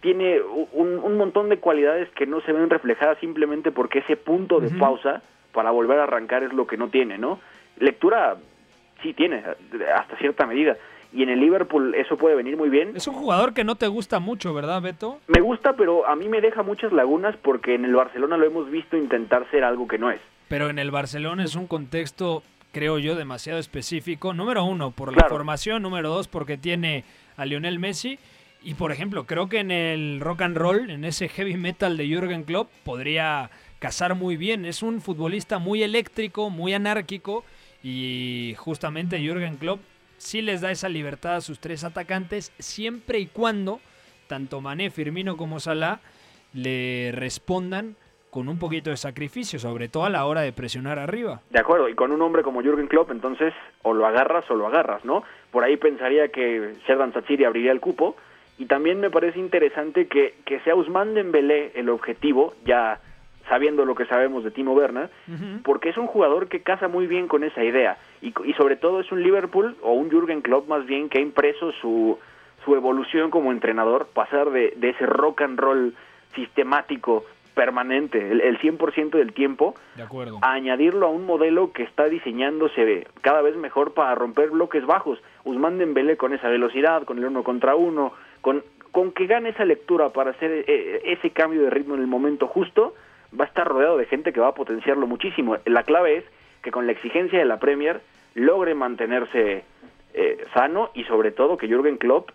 [0.00, 4.60] tiene un, un montón de cualidades que no se ven reflejadas simplemente porque ese punto
[4.60, 4.78] de Ujú.
[4.78, 7.38] pausa para volver a arrancar es lo que no tiene, ¿no?
[7.78, 8.36] Lectura
[9.02, 9.42] sí tiene,
[9.94, 10.76] hasta cierta medida.
[11.12, 12.92] Y en el Liverpool eso puede venir muy bien.
[12.94, 15.18] Es un jugador que no te gusta mucho, ¿verdad, Beto?
[15.26, 18.70] Me gusta, pero a mí me deja muchas lagunas porque en el Barcelona lo hemos
[18.70, 20.20] visto intentar ser algo que no es.
[20.48, 24.32] Pero en el Barcelona es un contexto, creo yo, demasiado específico.
[24.34, 25.30] Número uno, por la Claro.
[25.34, 25.82] formación.
[25.82, 27.02] Número dos, porque tiene
[27.36, 28.18] a Lionel Messi.
[28.62, 32.07] Y por ejemplo, creo que en el rock and roll, en ese heavy metal de
[32.07, 34.64] Jürgen Klopp, podría casar muy bien.
[34.64, 37.44] Es un futbolista muy eléctrico, muy anárquico.
[37.83, 39.81] Y justamente Jürgen Klopp
[40.18, 43.81] sí les da esa libertad a sus tres atacantes, siempre y cuando
[44.31, 46.01] tanto Mané, Firmino como Salah
[46.53, 47.96] le respondan
[48.31, 51.40] con un poquito de sacrificio, sobre todo a la hora de presionar arriba.
[51.51, 54.68] De acuerdo, y con un hombre como Jürgen Klopp, entonces o lo agarras o lo
[54.68, 55.25] agarras, ¿no?
[55.51, 58.14] Por ahí pensaría que Sherdan Satsiri abriría el cupo,
[58.61, 63.01] y también me parece interesante que, que sea Ousmane Dembélé el objetivo, ya
[63.49, 65.09] sabiendo lo que sabemos de Timo Werner,
[65.64, 69.01] porque es un jugador que casa muy bien con esa idea, y, y sobre todo
[69.01, 72.18] es un Liverpool, o un Jürgen Klopp más bien, que ha impreso su,
[72.64, 75.94] su evolución como entrenador, pasar de, de ese rock and roll
[76.35, 80.38] sistemático, permanente, el, el 100% del tiempo, De acuerdo.
[80.42, 85.18] a añadirlo a un modelo que está diseñándose cada vez mejor para romper bloques bajos.
[85.44, 89.64] Usman Dembélé con esa velocidad, con el uno contra uno, con, con que gane esa
[89.64, 92.94] lectura para hacer eh, ese cambio de ritmo en el momento justo,
[93.38, 95.57] va a estar rodeado de gente que va a potenciarlo muchísimo.
[95.66, 96.24] La clave es
[96.62, 98.00] que con la exigencia de la Premier
[98.35, 99.64] logre mantenerse
[100.14, 102.31] eh, sano y sobre todo que Jürgen Klopp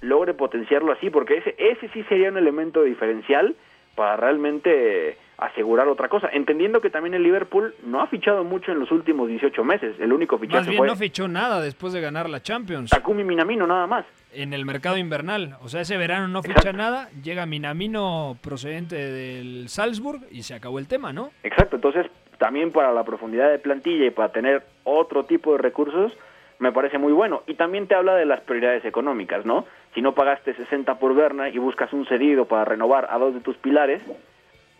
[0.00, 3.56] logre potenciarlo así, porque ese, ese sí sería un elemento diferencial
[3.94, 8.78] para realmente asegurar otra cosa, entendiendo que también el Liverpool no ha fichado mucho en
[8.78, 12.00] los últimos 18 meses, el único fichaje Más bien fue no fichó nada después de
[12.00, 12.90] ganar la Champions.
[12.90, 14.06] Takumi Minamino nada más.
[14.36, 15.56] En el mercado invernal.
[15.62, 20.78] O sea, ese verano no ficha nada, llega Minamino procedente del Salzburg y se acabó
[20.78, 21.30] el tema, ¿no?
[21.42, 22.06] Exacto, entonces
[22.38, 26.12] también para la profundidad de plantilla y para tener otro tipo de recursos,
[26.58, 27.42] me parece muy bueno.
[27.46, 29.64] Y también te habla de las prioridades económicas, ¿no?
[29.94, 33.40] Si no pagaste 60 por Berna y buscas un cedido para renovar a dos de
[33.40, 34.02] tus pilares,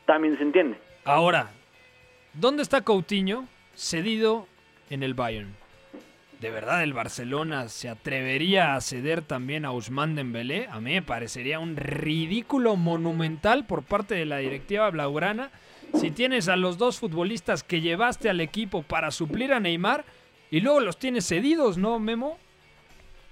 [0.05, 0.79] también se entiende.
[1.05, 1.51] Ahora,
[2.35, 4.47] ¿dónde está Coutinho cedido
[4.91, 5.55] en el Bayern?
[6.41, 10.67] ¿De verdad el Barcelona se atrevería a ceder también a Ousmane Dembélé?
[10.71, 15.51] A mí me parecería un ridículo monumental por parte de la directiva blaugrana
[15.95, 20.05] si tienes a los dos futbolistas que llevaste al equipo para suplir a Neymar
[20.51, 22.37] y luego los tienes cedidos, ¿no, Memo?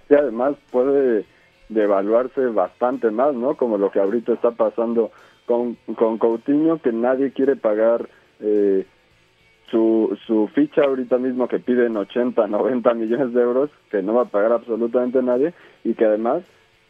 [0.09, 1.27] Sí, además puede
[1.69, 3.57] devaluarse bastante más, ¿no?
[3.57, 5.11] Como lo que ahorita está pasando
[5.47, 8.09] con, con Coutinho, que nadie quiere pagar
[8.41, 8.87] eh,
[9.71, 14.23] su, su ficha ahorita mismo que piden 80, 90 millones de euros, que no va
[14.23, 16.43] a pagar absolutamente nadie, y que además,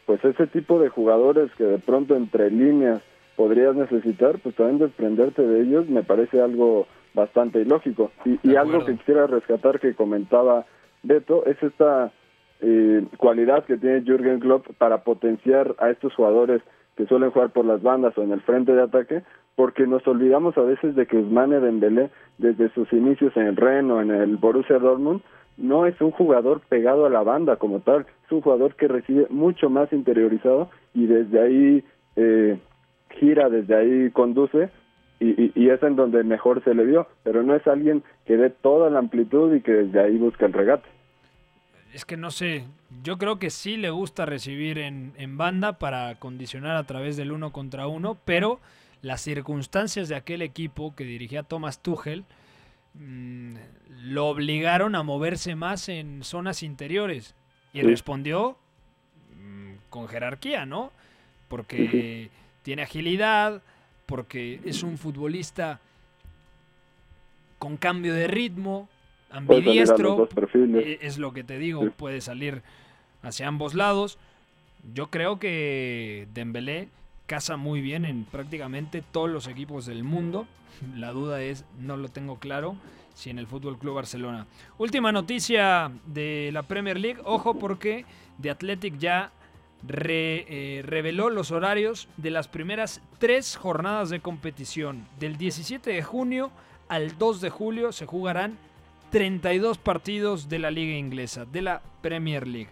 [0.07, 3.03] pues ese tipo de jugadores que de pronto entre líneas
[3.37, 8.11] podrías necesitar, pues también desprenderte de ellos me parece algo bastante ilógico.
[8.25, 10.67] Y, y algo que quisiera rescatar que comentaba
[11.03, 12.13] Beto es esta
[12.61, 16.63] eh, cualidad que tiene Jürgen Klopp para potenciar a estos jugadores
[16.97, 19.23] que suelen jugar por las bandas o en el frente de ataque,
[19.57, 24.01] porque nos olvidamos a veces de que Usmane Dembélé, desde sus inicios en Rennes o
[24.01, 25.23] en el Borussia Dortmund,
[25.57, 29.27] no es un jugador pegado a la banda como tal, es un jugador que recibe
[29.31, 31.85] mucho más interiorizado y desde ahí
[32.17, 32.59] eh,
[33.11, 34.71] gira, desde ahí conduce
[35.21, 38.51] y, y, es en donde mejor se le vio, pero no es alguien que dé
[38.51, 40.89] toda la amplitud y que desde ahí busca el regate.
[41.95, 42.65] Es que no sé,
[43.05, 47.31] yo creo que sí le gusta recibir en, en banda para condicionar a través del
[47.31, 48.59] uno contra uno, pero
[49.05, 52.25] las circunstancias de aquel equipo que dirigía Thomas Tuchel
[52.95, 53.55] mmm,
[54.05, 57.35] lo obligaron a moverse más en zonas interiores
[57.75, 57.87] y sí.
[57.87, 58.57] respondió
[59.37, 60.91] mmm, con jerarquía, ¿no?
[61.49, 62.31] Porque
[62.63, 63.63] tiene agilidad,
[64.07, 65.81] porque es un futbolista
[67.59, 68.89] con cambio de ritmo,
[69.31, 71.91] ambidiestro, eh, es lo que te digo, sí.
[71.95, 72.63] puede salir
[73.23, 74.19] hacia ambos lados.
[74.95, 76.89] Yo creo que Dembélé
[77.27, 80.47] casa muy bien en prácticamente todos los equipos del mundo.
[80.95, 82.77] La duda es, no lo tengo claro,
[83.15, 84.47] si en el Fútbol Club Barcelona.
[84.79, 88.05] Última noticia de la Premier League, ojo porque
[88.41, 89.33] The Athletic ya
[89.87, 95.07] eh, reveló los horarios de las primeras tres jornadas de competición.
[95.19, 96.51] Del 17 de junio
[96.89, 98.59] al 2 de julio se jugarán
[99.11, 102.71] 32 partidos de la liga inglesa, de la Premier League.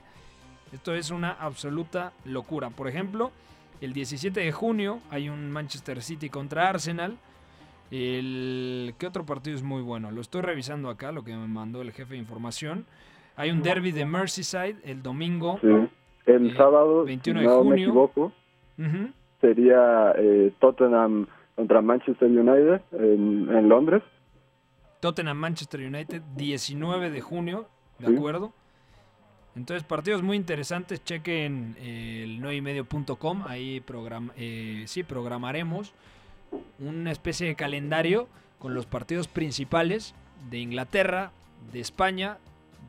[0.72, 2.70] Esto es una absoluta locura.
[2.70, 3.30] Por ejemplo,
[3.84, 7.16] el 17 de junio hay un Manchester City contra Arsenal.
[7.90, 10.10] El ¿qué otro partido es muy bueno?
[10.10, 12.86] Lo estoy revisando acá, lo que me mandó el jefe de información.
[13.36, 15.58] Hay un derby de Merseyside el domingo.
[15.60, 15.68] Sí.
[16.26, 17.70] El eh, sábado, 21 si de no junio.
[17.74, 18.32] me equivoco,
[18.78, 19.12] Uh -huh.
[19.42, 24.02] sería eh, Tottenham contra Manchester United en, en Londres.
[25.00, 27.66] Tottenham Manchester United 19 de junio,
[27.98, 28.14] ¿de Sí.
[28.14, 28.52] acuerdo?
[29.54, 35.92] Entonces, partidos muy interesantes, chequen eh, el 9ymedio.com, ahí program eh, sí, programaremos
[36.78, 40.14] una especie de calendario con los partidos principales
[40.50, 41.32] de Inglaterra,
[41.70, 42.38] de España,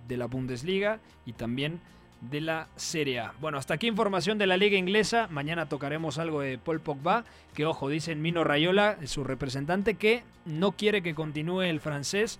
[0.07, 1.79] de la Bundesliga y también
[2.21, 3.33] de la Serie A.
[3.41, 5.27] Bueno, hasta aquí información de la Liga Inglesa.
[5.29, 10.71] Mañana tocaremos algo de Paul Pogba, que ojo, dicen Mino Rayola, su representante, que no
[10.71, 12.39] quiere que continúe el francés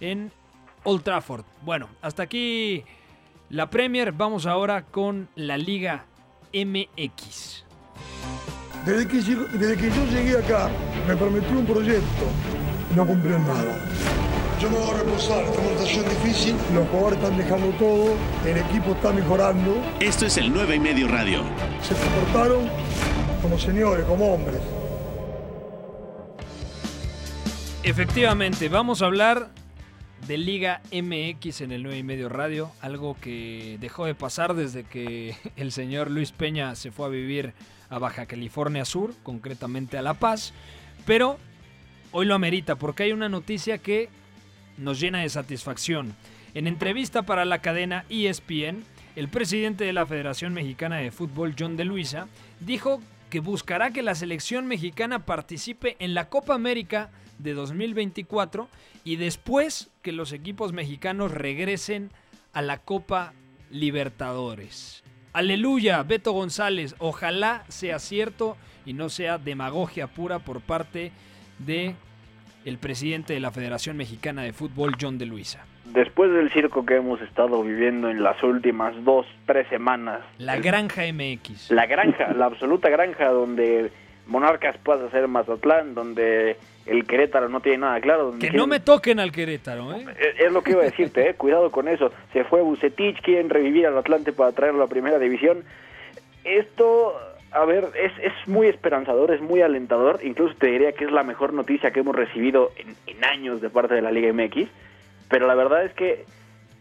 [0.00, 0.30] en
[0.84, 1.44] Old Trafford.
[1.62, 2.84] Bueno, hasta aquí
[3.54, 4.10] la Premier.
[4.12, 6.06] Vamos ahora con la Liga
[6.52, 7.64] MX.
[8.84, 10.68] Desde que, llegó- desde que yo llegué acá,
[11.06, 12.24] me prometió un proyecto.
[12.94, 13.78] No cumplió nada.
[14.60, 16.56] Yo me voy a reposar, esta situación difícil.
[16.74, 18.14] Los jugadores están dejando todo,
[18.44, 19.76] el equipo está mejorando.
[20.00, 21.42] Esto es el 9 y medio radio.
[21.82, 22.68] Se comportaron
[23.42, 24.60] como señores, como hombres.
[27.82, 29.48] Efectivamente, vamos a hablar
[30.26, 34.84] de Liga MX en el 9 y medio radio, algo que dejó de pasar desde
[34.84, 37.52] que el señor Luis Peña se fue a vivir
[37.90, 40.54] a Baja California Sur, concretamente a La Paz,
[41.04, 41.38] pero
[42.12, 44.08] hoy lo amerita porque hay una noticia que
[44.78, 46.14] nos llena de satisfacción.
[46.54, 48.82] En entrevista para la cadena ESPN,
[49.16, 52.28] el presidente de la Federación Mexicana de Fútbol, John de Luisa,
[52.60, 58.68] dijo que buscará que la selección mexicana participe en la Copa América de 2024
[59.04, 62.10] y después que los equipos mexicanos regresen
[62.52, 63.32] a la Copa
[63.70, 65.02] Libertadores.
[65.32, 71.10] Aleluya, Beto González, ojalá sea cierto y no sea demagogia pura por parte
[71.58, 71.96] de
[72.66, 75.64] el presidente de la Federación Mexicana de Fútbol, John de Luisa.
[75.86, 81.02] después del circo que hemos estado viviendo en las últimas dos, tres semanas, La Granja
[81.12, 81.70] MX.
[81.70, 83.90] la granja, la absoluta granja donde
[84.26, 86.56] Monarcas pasa a ser Mazatlán, donde
[86.86, 88.32] el Querétaro no tiene nada claro.
[88.32, 90.04] Que quieren- no me toquen al Querétaro, ¿eh?
[90.18, 92.10] Es es lo que iba a decirte, eh, cuidado con eso.
[92.32, 95.64] Se fue Bucetich, quieren revivir al Atlante para traerlo a la primera división.
[96.44, 97.14] Esto,
[97.52, 100.20] a ver, es, es muy esperanzador, es muy alentador.
[100.22, 103.70] Incluso te diría que es la mejor noticia que hemos recibido en, en años de
[103.70, 104.68] parte de la Liga MX.
[105.28, 106.26] Pero la verdad es que,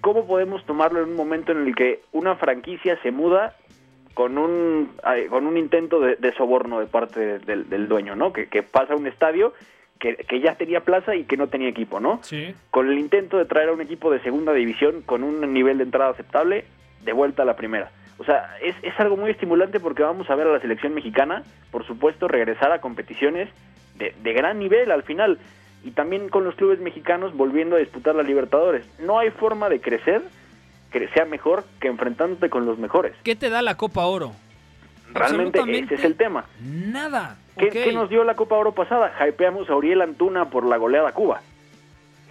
[0.01, 3.55] ¿cómo podemos tomarlo en un momento en el que una franquicia se muda
[4.13, 4.91] con un,
[5.29, 8.31] con un intento de, de soborno de parte del, del dueño, ¿no?
[8.33, 9.53] Que, que pasa a un estadio
[10.03, 12.19] que, que ya tenía plaza y que no tenía equipo, ¿no?
[12.23, 12.53] Sí.
[12.71, 15.85] con el intento de traer a un equipo de segunda división con un nivel de
[15.85, 16.65] entrada aceptable
[17.05, 17.89] de vuelta a la primera.
[18.17, 21.43] O sea, es, es algo muy estimulante porque vamos a ver a la selección mexicana,
[21.71, 23.47] por supuesto, regresar a competiciones
[23.95, 25.39] de, de gran nivel al final.
[25.85, 28.85] Y también con los clubes mexicanos volviendo a disputar la Libertadores.
[28.99, 30.21] No hay forma de crecer
[30.91, 33.15] que sea mejor que enfrentándote con los mejores.
[33.23, 34.33] ¿Qué te da la Copa Oro?
[35.13, 36.45] Realmente ese es el tema.
[36.59, 37.37] Nada.
[37.57, 39.13] ¿Qué, nos dio la Copa Oro pasada?
[39.27, 41.41] Hypeamos a Uriel Antuna por la goleada a Cuba.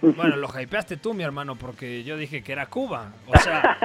[0.01, 3.13] Bueno, lo hypeaste tú, mi hermano, porque yo dije que era Cuba.
[3.27, 3.77] O sea,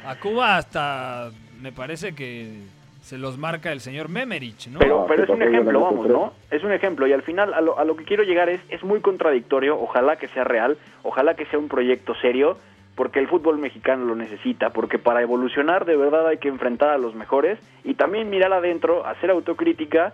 [0.06, 1.30] a Cuba hasta
[1.60, 2.62] me parece que
[3.00, 4.80] se los marca el señor Memerich, ¿no?
[4.80, 6.32] Pero, pero es un ejemplo, vamos, ¿no?
[6.50, 8.82] Es un ejemplo y al final a lo, a lo que quiero llegar es, es
[8.82, 12.58] muy contradictorio, ojalá que sea real, ojalá que sea un proyecto serio,
[12.96, 16.98] porque el fútbol mexicano lo necesita, porque para evolucionar de verdad hay que enfrentar a
[16.98, 20.12] los mejores y también mirar adentro, hacer autocrítica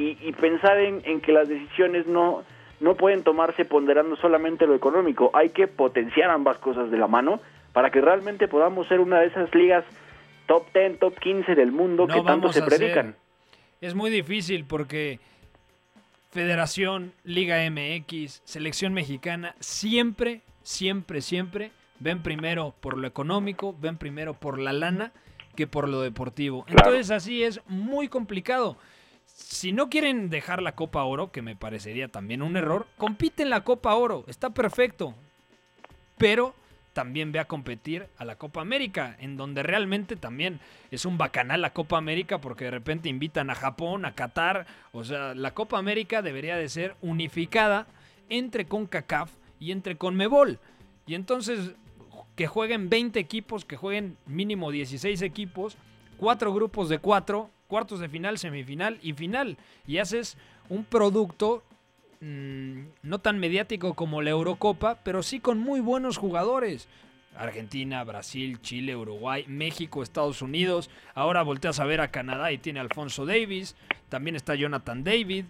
[0.00, 2.42] y, y pensar en, en que las decisiones no,
[2.80, 7.40] no pueden tomarse ponderando solamente lo económico, hay que potenciar ambas cosas de la mano
[7.72, 9.84] para que realmente podamos ser una de esas ligas
[10.46, 12.68] top 10, top 15 del mundo No que tanto se ser.
[12.68, 13.16] predican.
[13.80, 15.20] Es muy difícil porque
[16.30, 24.34] Federación, Liga MX, Selección Mexicana, siempre, siempre, siempre ven primero por lo económico, ven primero
[24.34, 25.12] por la lana
[25.56, 26.64] que por lo deportivo.
[26.68, 28.76] Entonces así es muy complicado.
[29.42, 33.50] Si no quieren dejar la Copa Oro, que me parecería también un error, compite en
[33.50, 35.14] la Copa Oro, está perfecto.
[36.18, 36.54] Pero
[36.92, 40.60] también ve a competir a la Copa América, en donde realmente también
[40.90, 45.04] es un bacanal la Copa América porque de repente invitan a Japón, a Qatar, o
[45.04, 47.86] sea, la Copa América debería de ser unificada
[48.28, 50.58] entre CONCACAF y entre CONMEBOL.
[51.06, 51.74] Y entonces
[52.36, 55.76] que jueguen 20 equipos, que jueguen mínimo 16 equipos,
[56.16, 59.56] cuatro grupos de cuatro, cuartos de final, semifinal y final.
[59.86, 60.36] Y haces
[60.68, 61.62] un producto
[62.20, 66.88] mm, no tan mediático como la Eurocopa, pero sí con muy buenos jugadores.
[67.36, 70.90] Argentina, Brasil, Chile, Uruguay, México, Estados Unidos.
[71.14, 73.76] Ahora volteas a ver a Canadá y tiene Alfonso Davis.
[74.08, 75.44] También está Jonathan David.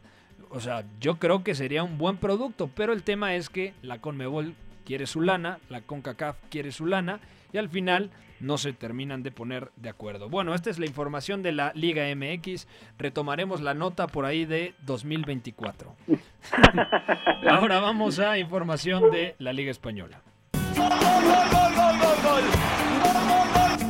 [0.51, 4.01] O sea, yo creo que sería un buen producto, pero el tema es que la
[4.01, 4.55] Conmebol
[4.91, 7.21] quiere su lana, la CONCACAF quiere su lana
[7.53, 8.11] y al final
[8.41, 10.29] no se terminan de poner de acuerdo.
[10.29, 12.67] Bueno, esta es la información de la Liga MX.
[12.99, 15.95] Retomaremos la nota por ahí de 2024.
[17.49, 20.23] Ahora vamos a información de la Liga Española.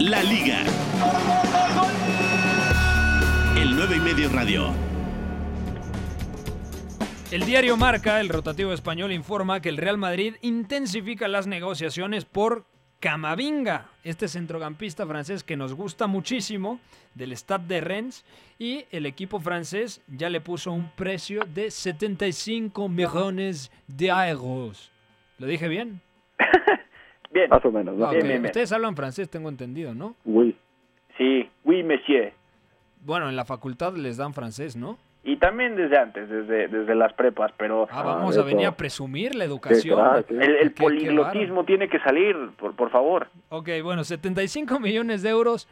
[0.00, 0.64] La Liga.
[3.56, 4.89] El 9 y medio radio.
[7.32, 12.64] El diario Marca, el rotativo español, informa que el Real Madrid intensifica las negociaciones por
[12.98, 16.80] Camavinga, este centrocampista francés que nos gusta muchísimo,
[17.14, 18.26] del Stade de Rennes,
[18.58, 24.90] y el equipo francés ya le puso un precio de 75 millones de euros.
[25.38, 26.00] ¿Lo dije bien?
[27.32, 27.48] Bien.
[27.48, 28.10] Más o menos, ¿no?
[28.10, 28.26] Bien, ok.
[28.26, 28.46] bien, bien.
[28.46, 30.16] Ustedes hablan francés, tengo entendido, ¿no?
[30.24, 30.56] Uy.
[31.16, 32.32] Sí, oui, monsieur.
[33.04, 34.98] Bueno, en la facultad les dan francés, ¿no?
[35.22, 38.44] Y también desde antes, desde, desde las prepas, pero Ah, vamos a eso.
[38.46, 39.98] venir a presumir la educación.
[40.30, 43.28] el, el Qué- qué poliglotismo tiene que salir, por, por favor.
[43.50, 45.68] Ok, bueno, 75 millones de euros,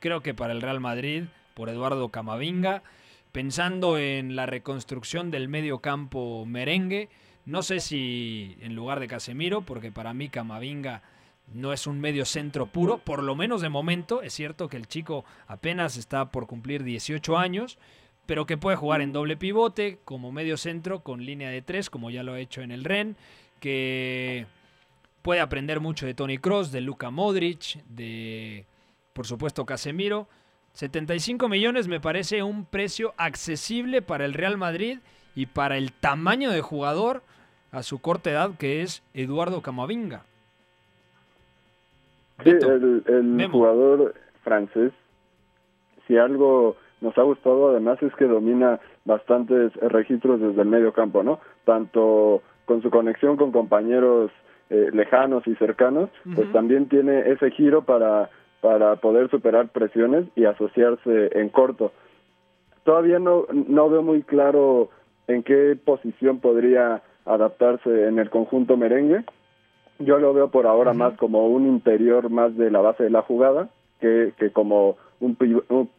[0.00, 1.24] creo que para el Real Madrid,
[1.54, 2.82] por Eduardo Camavinga,
[3.30, 7.08] pensando en la reconstrucción del medio campo merengue,
[7.46, 11.02] no sé si en lugar de Casemiro, porque para mí Camavinga
[11.54, 14.86] no es un medio centro puro, por lo menos de momento, es cierto que el
[14.88, 17.78] chico apenas está por cumplir 18 años,
[18.28, 22.10] pero que puede jugar en doble pivote, como medio centro, con línea de tres, como
[22.10, 23.16] ya lo ha hecho en el Ren,
[23.58, 24.44] que
[25.22, 28.66] puede aprender mucho de Tony Cross, de Luka Modric, de
[29.14, 30.28] por supuesto Casemiro.
[30.74, 34.98] 75 millones me parece un precio accesible para el Real Madrid
[35.34, 37.22] y para el tamaño de jugador
[37.72, 40.24] a su corta edad que es Eduardo Camavinga.
[42.44, 44.14] Sí, Beto, el, jugador
[44.44, 44.92] francés,
[46.06, 51.22] si algo nos ha gustado además es que domina bastantes registros desde el medio campo,
[51.22, 51.40] ¿no?
[51.64, 54.30] Tanto con su conexión con compañeros
[54.70, 58.28] eh, lejanos y cercanos, pues también tiene ese giro para,
[58.60, 61.92] para poder superar presiones y asociarse en corto.
[62.84, 64.90] Todavía no, no veo muy claro
[65.26, 69.24] en qué posición podría adaptarse en el conjunto merengue.
[69.98, 73.22] Yo lo veo por ahora más como un interior más de la base de la
[73.22, 73.68] jugada
[74.00, 75.36] que, que como un,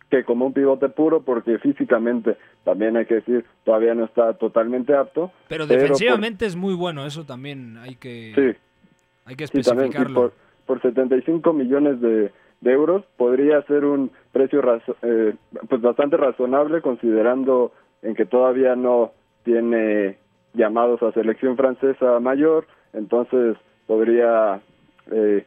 [0.10, 4.96] que como un pivote puro porque físicamente también hay que decir todavía no está totalmente
[4.96, 8.60] apto pero defensivamente es muy bueno eso también hay que sí,
[9.26, 10.16] hay que especificarlo.
[10.16, 10.34] por,
[10.66, 12.32] por 75 millones de,
[12.62, 14.62] de, euros podría ser un precio
[15.04, 15.36] eh,
[15.68, 19.12] pues bastante razonable considerando en que todavía no
[19.44, 20.18] tiene
[20.54, 24.60] llamados a selección francesa mayor entonces podría
[25.12, 25.46] eh,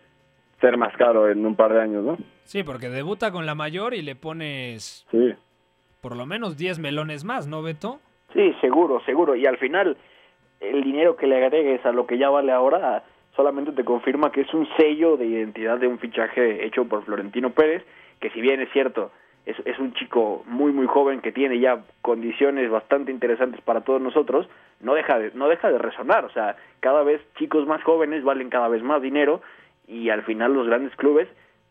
[0.62, 2.16] ser más caro en un par de años, ¿no?
[2.44, 5.34] Sí, porque debuta con la mayor y le pones sí.
[6.00, 7.98] por lo menos 10 melones más, ¿no, Beto?
[8.32, 9.34] Sí, seguro, seguro.
[9.36, 9.96] Y al final,
[10.60, 13.04] el dinero que le agregues a lo que ya vale ahora
[13.36, 17.50] solamente te confirma que es un sello de identidad de un fichaje hecho por Florentino
[17.50, 17.82] Pérez,
[18.20, 19.10] que si bien es cierto,
[19.46, 24.00] es, es un chico muy muy joven que tiene ya condiciones bastante interesantes para todos
[24.00, 24.48] nosotros,
[24.80, 28.50] no deja de, no deja de resonar, o sea, cada vez chicos más jóvenes valen
[28.50, 29.40] cada vez más dinero
[29.86, 31.28] y al final los grandes clubes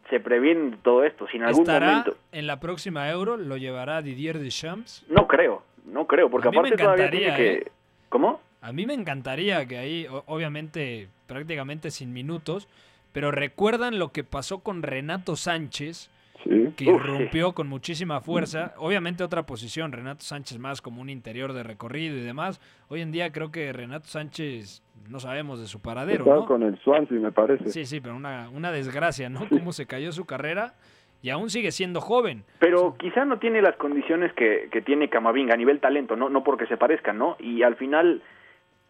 [0.10, 1.28] se previenen de todo esto.
[1.28, 2.18] Si en algún ¿Estará momento.
[2.32, 5.06] en la próxima Euro lo llevará Didier Deschamps?
[5.10, 7.54] No creo, no creo, porque A mí me todavía tiene que.
[7.54, 7.72] ¿eh?
[8.10, 8.42] ¿Cómo?
[8.62, 12.68] A mí me encantaría que ahí, obviamente, prácticamente sin minutos,
[13.12, 16.12] pero recuerdan lo que pasó con Renato Sánchez,
[16.44, 16.74] Sí.
[16.76, 16.90] que sí.
[16.92, 18.74] irrumpió con muchísima fuerza.
[18.78, 22.60] Obviamente otra posición, Renato Sánchez más como un interior de recorrido y demás.
[22.90, 26.46] Hoy en día creo que Renato Sánchez no sabemos de su paradero, Estaba ¿no?
[26.46, 27.70] con el Swansea, me parece.
[27.70, 29.42] Sí, sí, pero una, una desgracia, ¿no?
[29.50, 30.74] Cómo se cayó su carrera
[31.22, 32.44] y aún sigue siendo joven.
[32.60, 36.44] Pero quizá no tiene las condiciones que, que tiene Camavinga a nivel talento, no, no
[36.44, 37.36] porque se parezcan, ¿no?
[37.40, 38.22] Y al final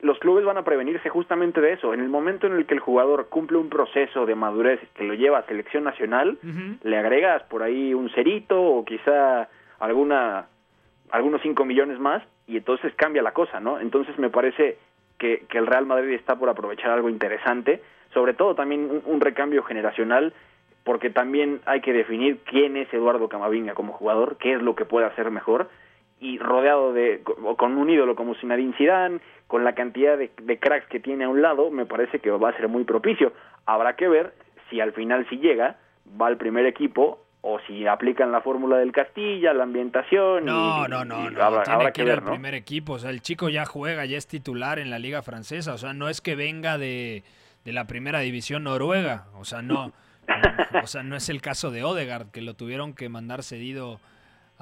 [0.02, 1.93] los clubes van a prevenirse justamente de eso.
[1.93, 5.14] En el momento en el que el jugador cumple un proceso de madurez que lo
[5.14, 6.38] lleva a selección nacional,
[6.84, 9.47] le agregas por ahí un cerito o quizá
[9.80, 10.47] alguna
[11.12, 13.80] algunos 5 millones más y entonces cambia la cosa, ¿no?
[13.80, 14.78] Entonces me parece
[15.18, 17.82] que, que el Real Madrid está por aprovechar algo interesante,
[18.14, 20.34] sobre todo también un, un recambio generacional,
[20.84, 24.86] porque también hay que definir quién es Eduardo Camavinga como jugador, qué es lo que
[24.86, 25.70] puede hacer mejor
[26.22, 30.59] y rodeado de co- con un ídolo como Zinedine Zidane, con la cantidad de, de
[30.59, 33.34] cracks que tiene a un lado, me parece que va a ser muy propicio.
[33.65, 34.34] Habrá que ver
[34.69, 35.76] si al final si llega
[36.22, 40.45] va al primer equipo o si aplican la fórmula del Castilla, la ambientación.
[40.45, 41.41] No, y- no, no, y no.
[41.43, 42.32] Habrá, tiene habrá que que ir ver, al ¿no?
[42.32, 42.93] primer equipo.
[42.93, 45.74] O sea, el chico ya juega, ya es titular en la liga francesa.
[45.74, 47.24] O sea, no es que venga de,
[47.65, 49.26] de la primera división noruega.
[49.36, 49.91] O sea, no.
[50.84, 53.99] o sea, no es el caso de Odegaard, que lo tuvieron que mandar cedido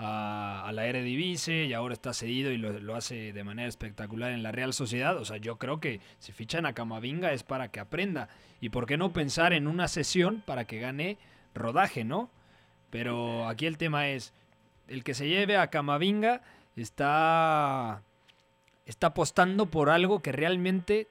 [0.02, 4.32] a, a la Eredivisie y ahora está cedido y lo, lo hace de manera espectacular
[4.32, 5.18] en la Real Sociedad.
[5.18, 8.30] O sea, yo creo que si fichan a Camavinga es para que aprenda.
[8.62, 11.18] Y por qué no pensar en una sesión para que gane
[11.54, 12.30] rodaje, ¿no?
[12.90, 14.34] Pero aquí el tema es,
[14.88, 16.42] el que se lleve a Camavinga
[16.78, 18.02] está,
[18.86, 21.08] está apostando por algo que realmente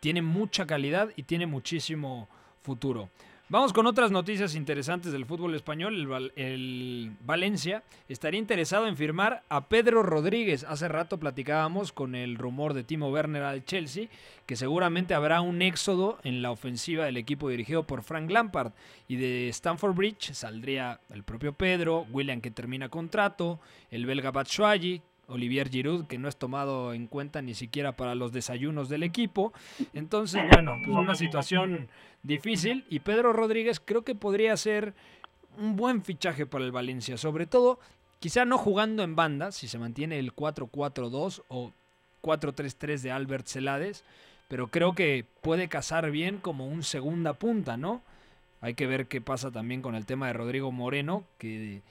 [0.00, 2.26] tiene mucha calidad y tiene muchísimo
[2.62, 3.10] futuro.
[3.52, 5.96] Vamos con otras noticias interesantes del fútbol español.
[5.96, 10.62] El, Val- el Valencia estaría interesado en firmar a Pedro Rodríguez.
[10.62, 14.06] Hace rato platicábamos con el rumor de Timo Werner al Chelsea,
[14.46, 18.70] que seguramente habrá un éxodo en la ofensiva del equipo dirigido por Frank Lampard.
[19.08, 23.58] Y de Stamford Bridge saldría el propio Pedro, William que termina contrato,
[23.90, 28.32] el belga Batshuayi, Olivier Giroud, que no es tomado en cuenta ni siquiera para los
[28.32, 29.52] desayunos del equipo.
[29.94, 31.88] Entonces, bueno, pues una situación
[32.22, 32.84] difícil.
[32.90, 34.94] Y Pedro Rodríguez creo que podría ser
[35.58, 37.16] un buen fichaje para el Valencia.
[37.16, 37.78] Sobre todo,
[38.18, 41.72] quizá no jugando en banda, si se mantiene el 4-4-2 o
[42.22, 44.04] 4-3-3 de Albert Celades.
[44.48, 48.02] Pero creo que puede casar bien como un segunda punta, ¿no?
[48.60, 51.82] Hay que ver qué pasa también con el tema de Rodrigo Moreno, que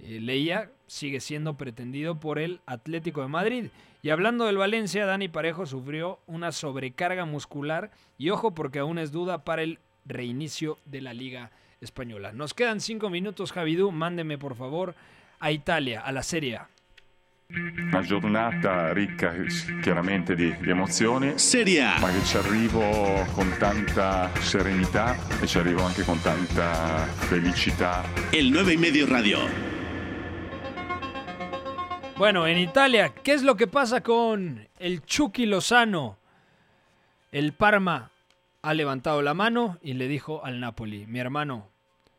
[0.00, 3.66] eh, leía, sigue siendo pretendido por el Atlético de Madrid.
[4.02, 9.10] Y hablando del Valencia, Dani Parejo sufrió una sobrecarga muscular y ojo porque aún es
[9.10, 12.32] duda para el reinicio de la Liga Española.
[12.32, 14.94] Nos quedan cinco minutos, Javidú, mándeme por favor
[15.40, 16.68] a Italia, a la Serie A.
[17.50, 19.34] Una giornata ricca
[19.80, 21.98] chiaramente di, di emozioni, Serie A.
[21.98, 28.04] ma che ci arrivo con tanta serenità e ci arrivo anche con tanta felicità.
[28.32, 29.67] El 9 y medio radio.
[32.18, 36.18] Bueno, en Italia, ¿qué es lo que pasa con el Chucky Lozano?
[37.30, 38.10] El Parma
[38.60, 41.68] ha levantado la mano y le dijo al Napoli, mi hermano,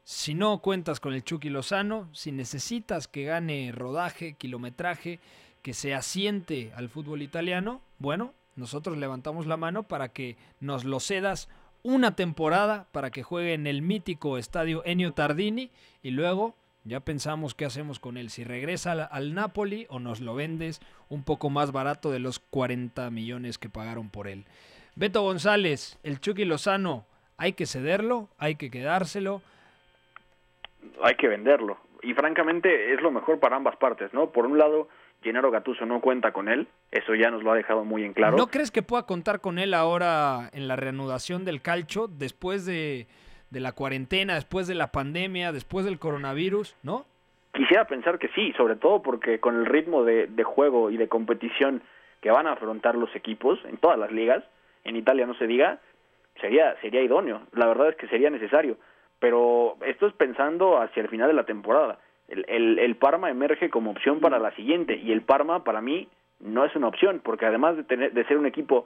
[0.06, 5.20] si no cuentas con el Chucky Lozano, si necesitas que gane rodaje, kilometraje,
[5.62, 11.02] que se asiente al fútbol italiano, bueno, nosotros levantamos la mano para que nos lo
[11.02, 11.50] cedas
[11.84, 15.72] una temporada para que juegue en el mítico estadio Ennio Tardini
[16.02, 16.56] y luego
[16.90, 20.82] ya pensamos qué hacemos con él, si regresa al, al, Napoli o nos lo vendes
[21.08, 24.46] un poco más barato de los 40 millones que pagaron por él.
[24.96, 27.06] Beto González, el Chucky Lozano,
[27.38, 28.28] ¿hay que cederlo?
[28.38, 29.42] ¿Hay que quedárselo?
[31.02, 31.78] Hay que venderlo.
[32.02, 34.32] Y francamente es lo mejor para ambas partes, ¿no?
[34.32, 34.90] Por un lado,
[35.22, 38.38] Gennaro Gattuso no cuenta con él, eso ya nos lo ha dejado muy en claro.
[38.38, 43.08] ¿No crees que pueda contar con él ahora en la reanudación del calcho después de,
[43.50, 47.06] de la cuarentena, después de la pandemia, después del coronavirus, no?
[47.54, 51.08] Quisiera pensar que sí, sobre todo porque con el ritmo de, de juego y de
[51.08, 51.82] competición
[52.22, 54.43] que van a afrontar los equipos en todas las ligas,
[54.84, 55.80] en Italia no se diga,
[56.39, 58.78] sería, sería idóneo, la verdad es que sería necesario,
[59.20, 62.00] pero esto es pensando hacia el final de la temporada.
[62.28, 66.08] El, el, el, Parma emerge como opción para la siguiente y el Parma para mí
[66.39, 68.86] no es una opción porque además de, tener, de ser un equipo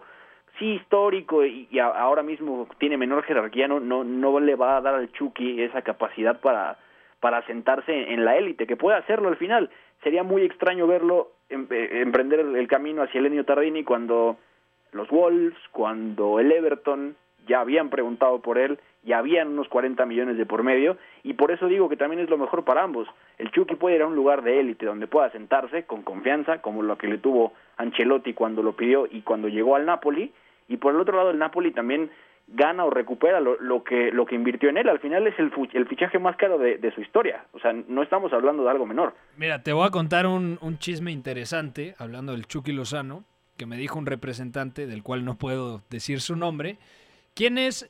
[0.59, 4.81] sí histórico y, y, ahora mismo tiene menor jerarquía no, no no le va a
[4.81, 6.77] dar al Chucky esa capacidad para
[7.19, 9.69] para sentarse en la élite que puede hacerlo al final
[10.03, 14.37] sería muy extraño verlo em, emprender el camino hacia el Enio Tardini cuando
[14.91, 17.15] los Wolves cuando el Everton
[17.47, 21.51] ya habían preguntado por él ya habían unos 40 millones de por medio y por
[21.51, 23.07] eso digo que también es lo mejor para ambos.
[23.37, 26.81] El Chucky puede ir a un lugar de élite donde pueda sentarse con confianza, como
[26.81, 30.31] lo que le tuvo Ancelotti cuando lo pidió y cuando llegó al Napoli,
[30.73, 32.09] y por el otro lado el Napoli también
[32.47, 34.89] gana o recupera lo, lo que lo que invirtió en él.
[34.89, 37.45] Al final es el, el fichaje más caro de, de, su historia.
[37.53, 39.13] O sea, no estamos hablando de algo menor.
[39.37, 43.23] Mira, te voy a contar un, un chisme interesante, hablando del Chucky Lozano,
[43.55, 46.77] que me dijo un representante, del cual no puedo decir su nombre.
[47.35, 47.89] ¿Quién es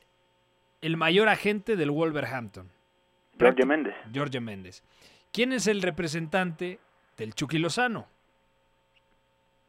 [0.82, 2.70] el mayor agente del Wolverhampton?
[3.40, 3.96] Jorge Méndez.
[4.14, 4.84] Jorge Méndez.
[5.32, 6.80] ¿Quién es el representante
[7.18, 8.08] del Chucky Lozano?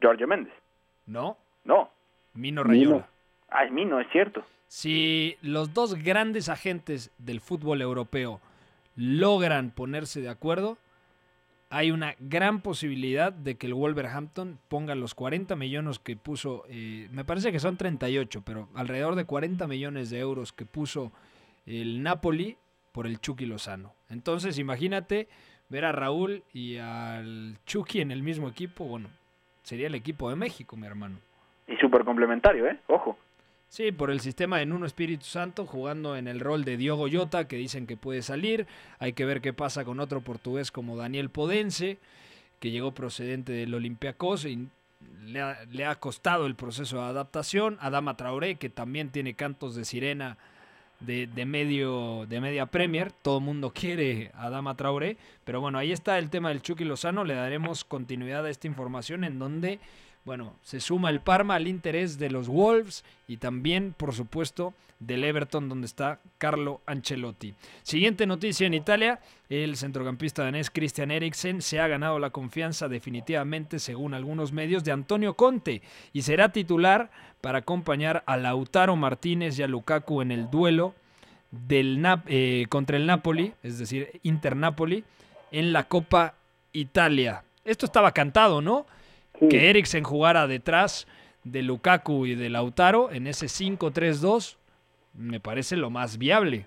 [0.03, 0.53] Jorge Méndez.
[1.07, 1.39] No.
[1.65, 1.94] No.
[2.35, 2.95] Mino Rayola.
[2.97, 3.07] Mino.
[3.49, 4.45] Ah, es Mino, es cierto.
[4.69, 8.41] Si los dos grandes agentes del fútbol europeo
[8.97, 10.79] logran ponerse de acuerdo,
[11.71, 17.09] hay una gran posibilidad de que el Wolverhampton ponga los 40 millones que puso, eh,
[17.11, 21.13] me parece que son 38, pero alrededor de 40 millones de euros que puso
[21.67, 22.57] el Napoli
[22.93, 23.93] por el Chucky Lozano.
[24.09, 25.29] Entonces, imagínate
[25.69, 29.09] ver a Raúl y al Chucky en el mismo equipo, bueno,
[29.63, 31.19] sería el equipo de México, mi hermano.
[31.67, 32.79] Y súper complementario, ¿eh?
[32.89, 33.17] Ojo.
[33.69, 37.49] Sí, por el sistema de Nuno Espíritu Santo, jugando en el rol de Diogo Jota,
[37.49, 38.67] que dicen que puede salir.
[38.99, 41.99] Hay que ver qué pasa con otro portugués como Daniel Podense,
[42.61, 44.69] que llegó procedente del Olympiacos y
[45.25, 47.79] le ha, le ha costado el proceso de adaptación.
[47.81, 50.39] Adama Traoré, que también tiene cantos de sirena
[51.01, 53.11] de, de, medio, de media Premier.
[53.11, 55.17] Todo mundo quiere a Adama Traoré.
[55.45, 57.25] Pero bueno, ahí está el tema del Chucky Lozano.
[57.25, 59.81] Le daremos continuidad a esta información en donde
[60.25, 65.25] bueno, se suma el Parma al interés de los Wolves y también, por supuesto, del
[65.25, 67.55] Everton, donde está Carlo Ancelotti.
[67.83, 73.79] Siguiente noticia en Italia, el centrocampista danés Christian Eriksen se ha ganado la confianza definitivamente,
[73.79, 77.11] según algunos medios, de Antonio Conte y será titular
[77.41, 80.95] para acompañar a Lautaro Martínez y a Lukaku en el duelo
[81.51, 85.05] del Nap eh, contra el Napoli, es decir, Inter Napoli,
[85.53, 86.35] en la Copa
[86.73, 87.45] Italia.
[87.65, 88.87] Esto estaba cantado, ¿no?
[89.39, 89.49] Sí.
[89.49, 91.07] que Eriksen jugara detrás
[91.43, 94.57] de Lukaku y de Lautaro en ese 5-3-2
[95.15, 96.67] me parece lo más viable.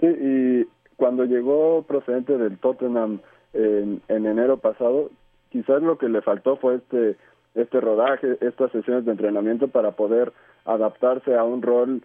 [0.00, 0.66] Sí, y
[0.96, 3.20] cuando llegó procedente del Tottenham
[3.52, 5.10] en, en enero pasado,
[5.50, 7.16] quizás lo que le faltó fue este
[7.54, 10.32] este rodaje, estas sesiones de entrenamiento para poder
[10.64, 12.02] adaptarse a un rol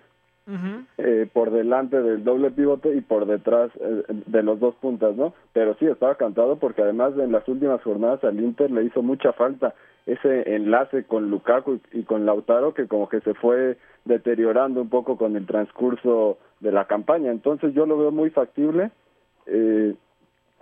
[0.98, 5.34] Eh, por delante del doble pivote y por detrás eh, de los dos puntas, ¿no?
[5.54, 9.32] Pero sí estaba cantado porque además en las últimas jornadas al Inter le hizo mucha
[9.32, 9.74] falta
[10.06, 14.90] ese enlace con Lukaku y, y con Lautaro que como que se fue deteriorando un
[14.90, 17.32] poco con el transcurso de la campaña.
[17.32, 18.92] Entonces yo lo veo muy factible.
[19.46, 19.96] Eh,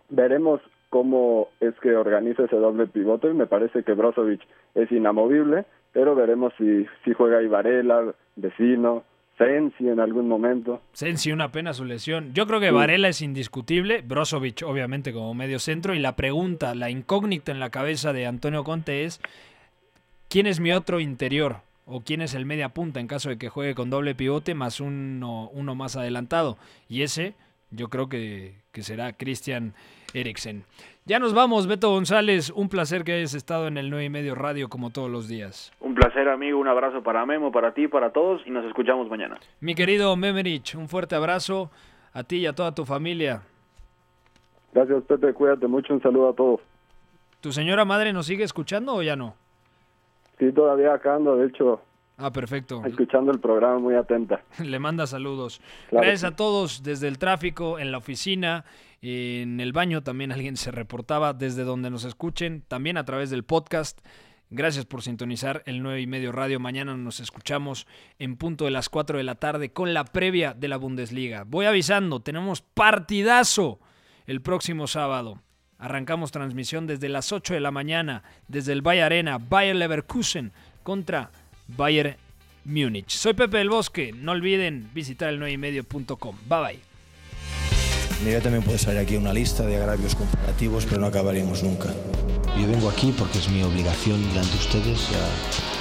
[0.09, 3.33] veremos cómo es que organiza ese doble pivote.
[3.33, 4.41] Me parece que Brozovic
[4.75, 9.03] es inamovible, pero veremos si, si juega Ibarela, Vecino,
[9.37, 10.81] Sensi en algún momento.
[10.93, 12.33] Sensi, una pena su lesión.
[12.33, 12.73] Yo creo que sí.
[12.73, 17.69] Varela es indiscutible, Brozovic obviamente como medio centro, y la pregunta, la incógnita en la
[17.69, 19.19] cabeza de Antonio Conte es,
[20.29, 21.57] ¿quién es mi otro interior?
[21.85, 24.79] ¿O quién es el media punta en caso de que juegue con doble pivote más
[24.79, 26.57] uno, uno más adelantado?
[26.87, 27.33] Y ese
[27.71, 29.73] yo creo que, que será Christian
[30.13, 30.63] Eriksen.
[31.05, 32.51] Ya nos vamos, Beto González.
[32.51, 35.71] Un placer que hayas estado en el 9 y medio radio como todos los días.
[35.79, 36.59] Un placer, amigo.
[36.59, 39.39] Un abrazo para Memo, para ti, para todos y nos escuchamos mañana.
[39.59, 41.71] Mi querido Memerich, un fuerte abrazo
[42.13, 43.41] a ti y a toda tu familia.
[44.73, 45.33] Gracias, Pepe.
[45.33, 45.93] Cuídate mucho.
[45.93, 46.61] Un saludo a todos.
[47.41, 49.33] ¿Tu señora madre nos sigue escuchando o ya no?
[50.37, 51.37] Sí, todavía acá ando.
[51.37, 51.81] De hecho,
[52.21, 52.83] Ah, perfecto.
[52.85, 54.43] Escuchando el programa muy atenta.
[54.63, 55.59] Le manda saludos.
[55.89, 56.05] Claro.
[56.05, 58.63] Gracias a todos desde el tráfico, en la oficina,
[59.01, 63.43] en el baño también alguien se reportaba desde donde nos escuchen, también a través del
[63.43, 63.99] podcast.
[64.51, 66.59] Gracias por sintonizar el 9 y medio radio.
[66.59, 67.87] Mañana nos escuchamos
[68.19, 71.45] en punto de las 4 de la tarde con la previa de la Bundesliga.
[71.47, 73.79] Voy avisando, tenemos partidazo
[74.27, 75.41] el próximo sábado.
[75.79, 80.51] Arrancamos transmisión desde las 8 de la mañana, desde el Bayer Arena, Bayer Leverkusen
[80.83, 81.31] contra
[81.75, 82.15] Bayern
[82.65, 83.09] Múnich.
[83.09, 86.35] Soy Pepe del Bosque, no olviden visitar el 9 y medio.com.
[86.47, 86.79] Bye bye.
[88.23, 91.89] Mira, también puede salir aquí una lista de agravios comparativos, pero no acabaríamos nunca.
[92.59, 95.09] Yo vengo aquí porque es mi obligación delante de ustedes.
[95.09, 95.80] Ya,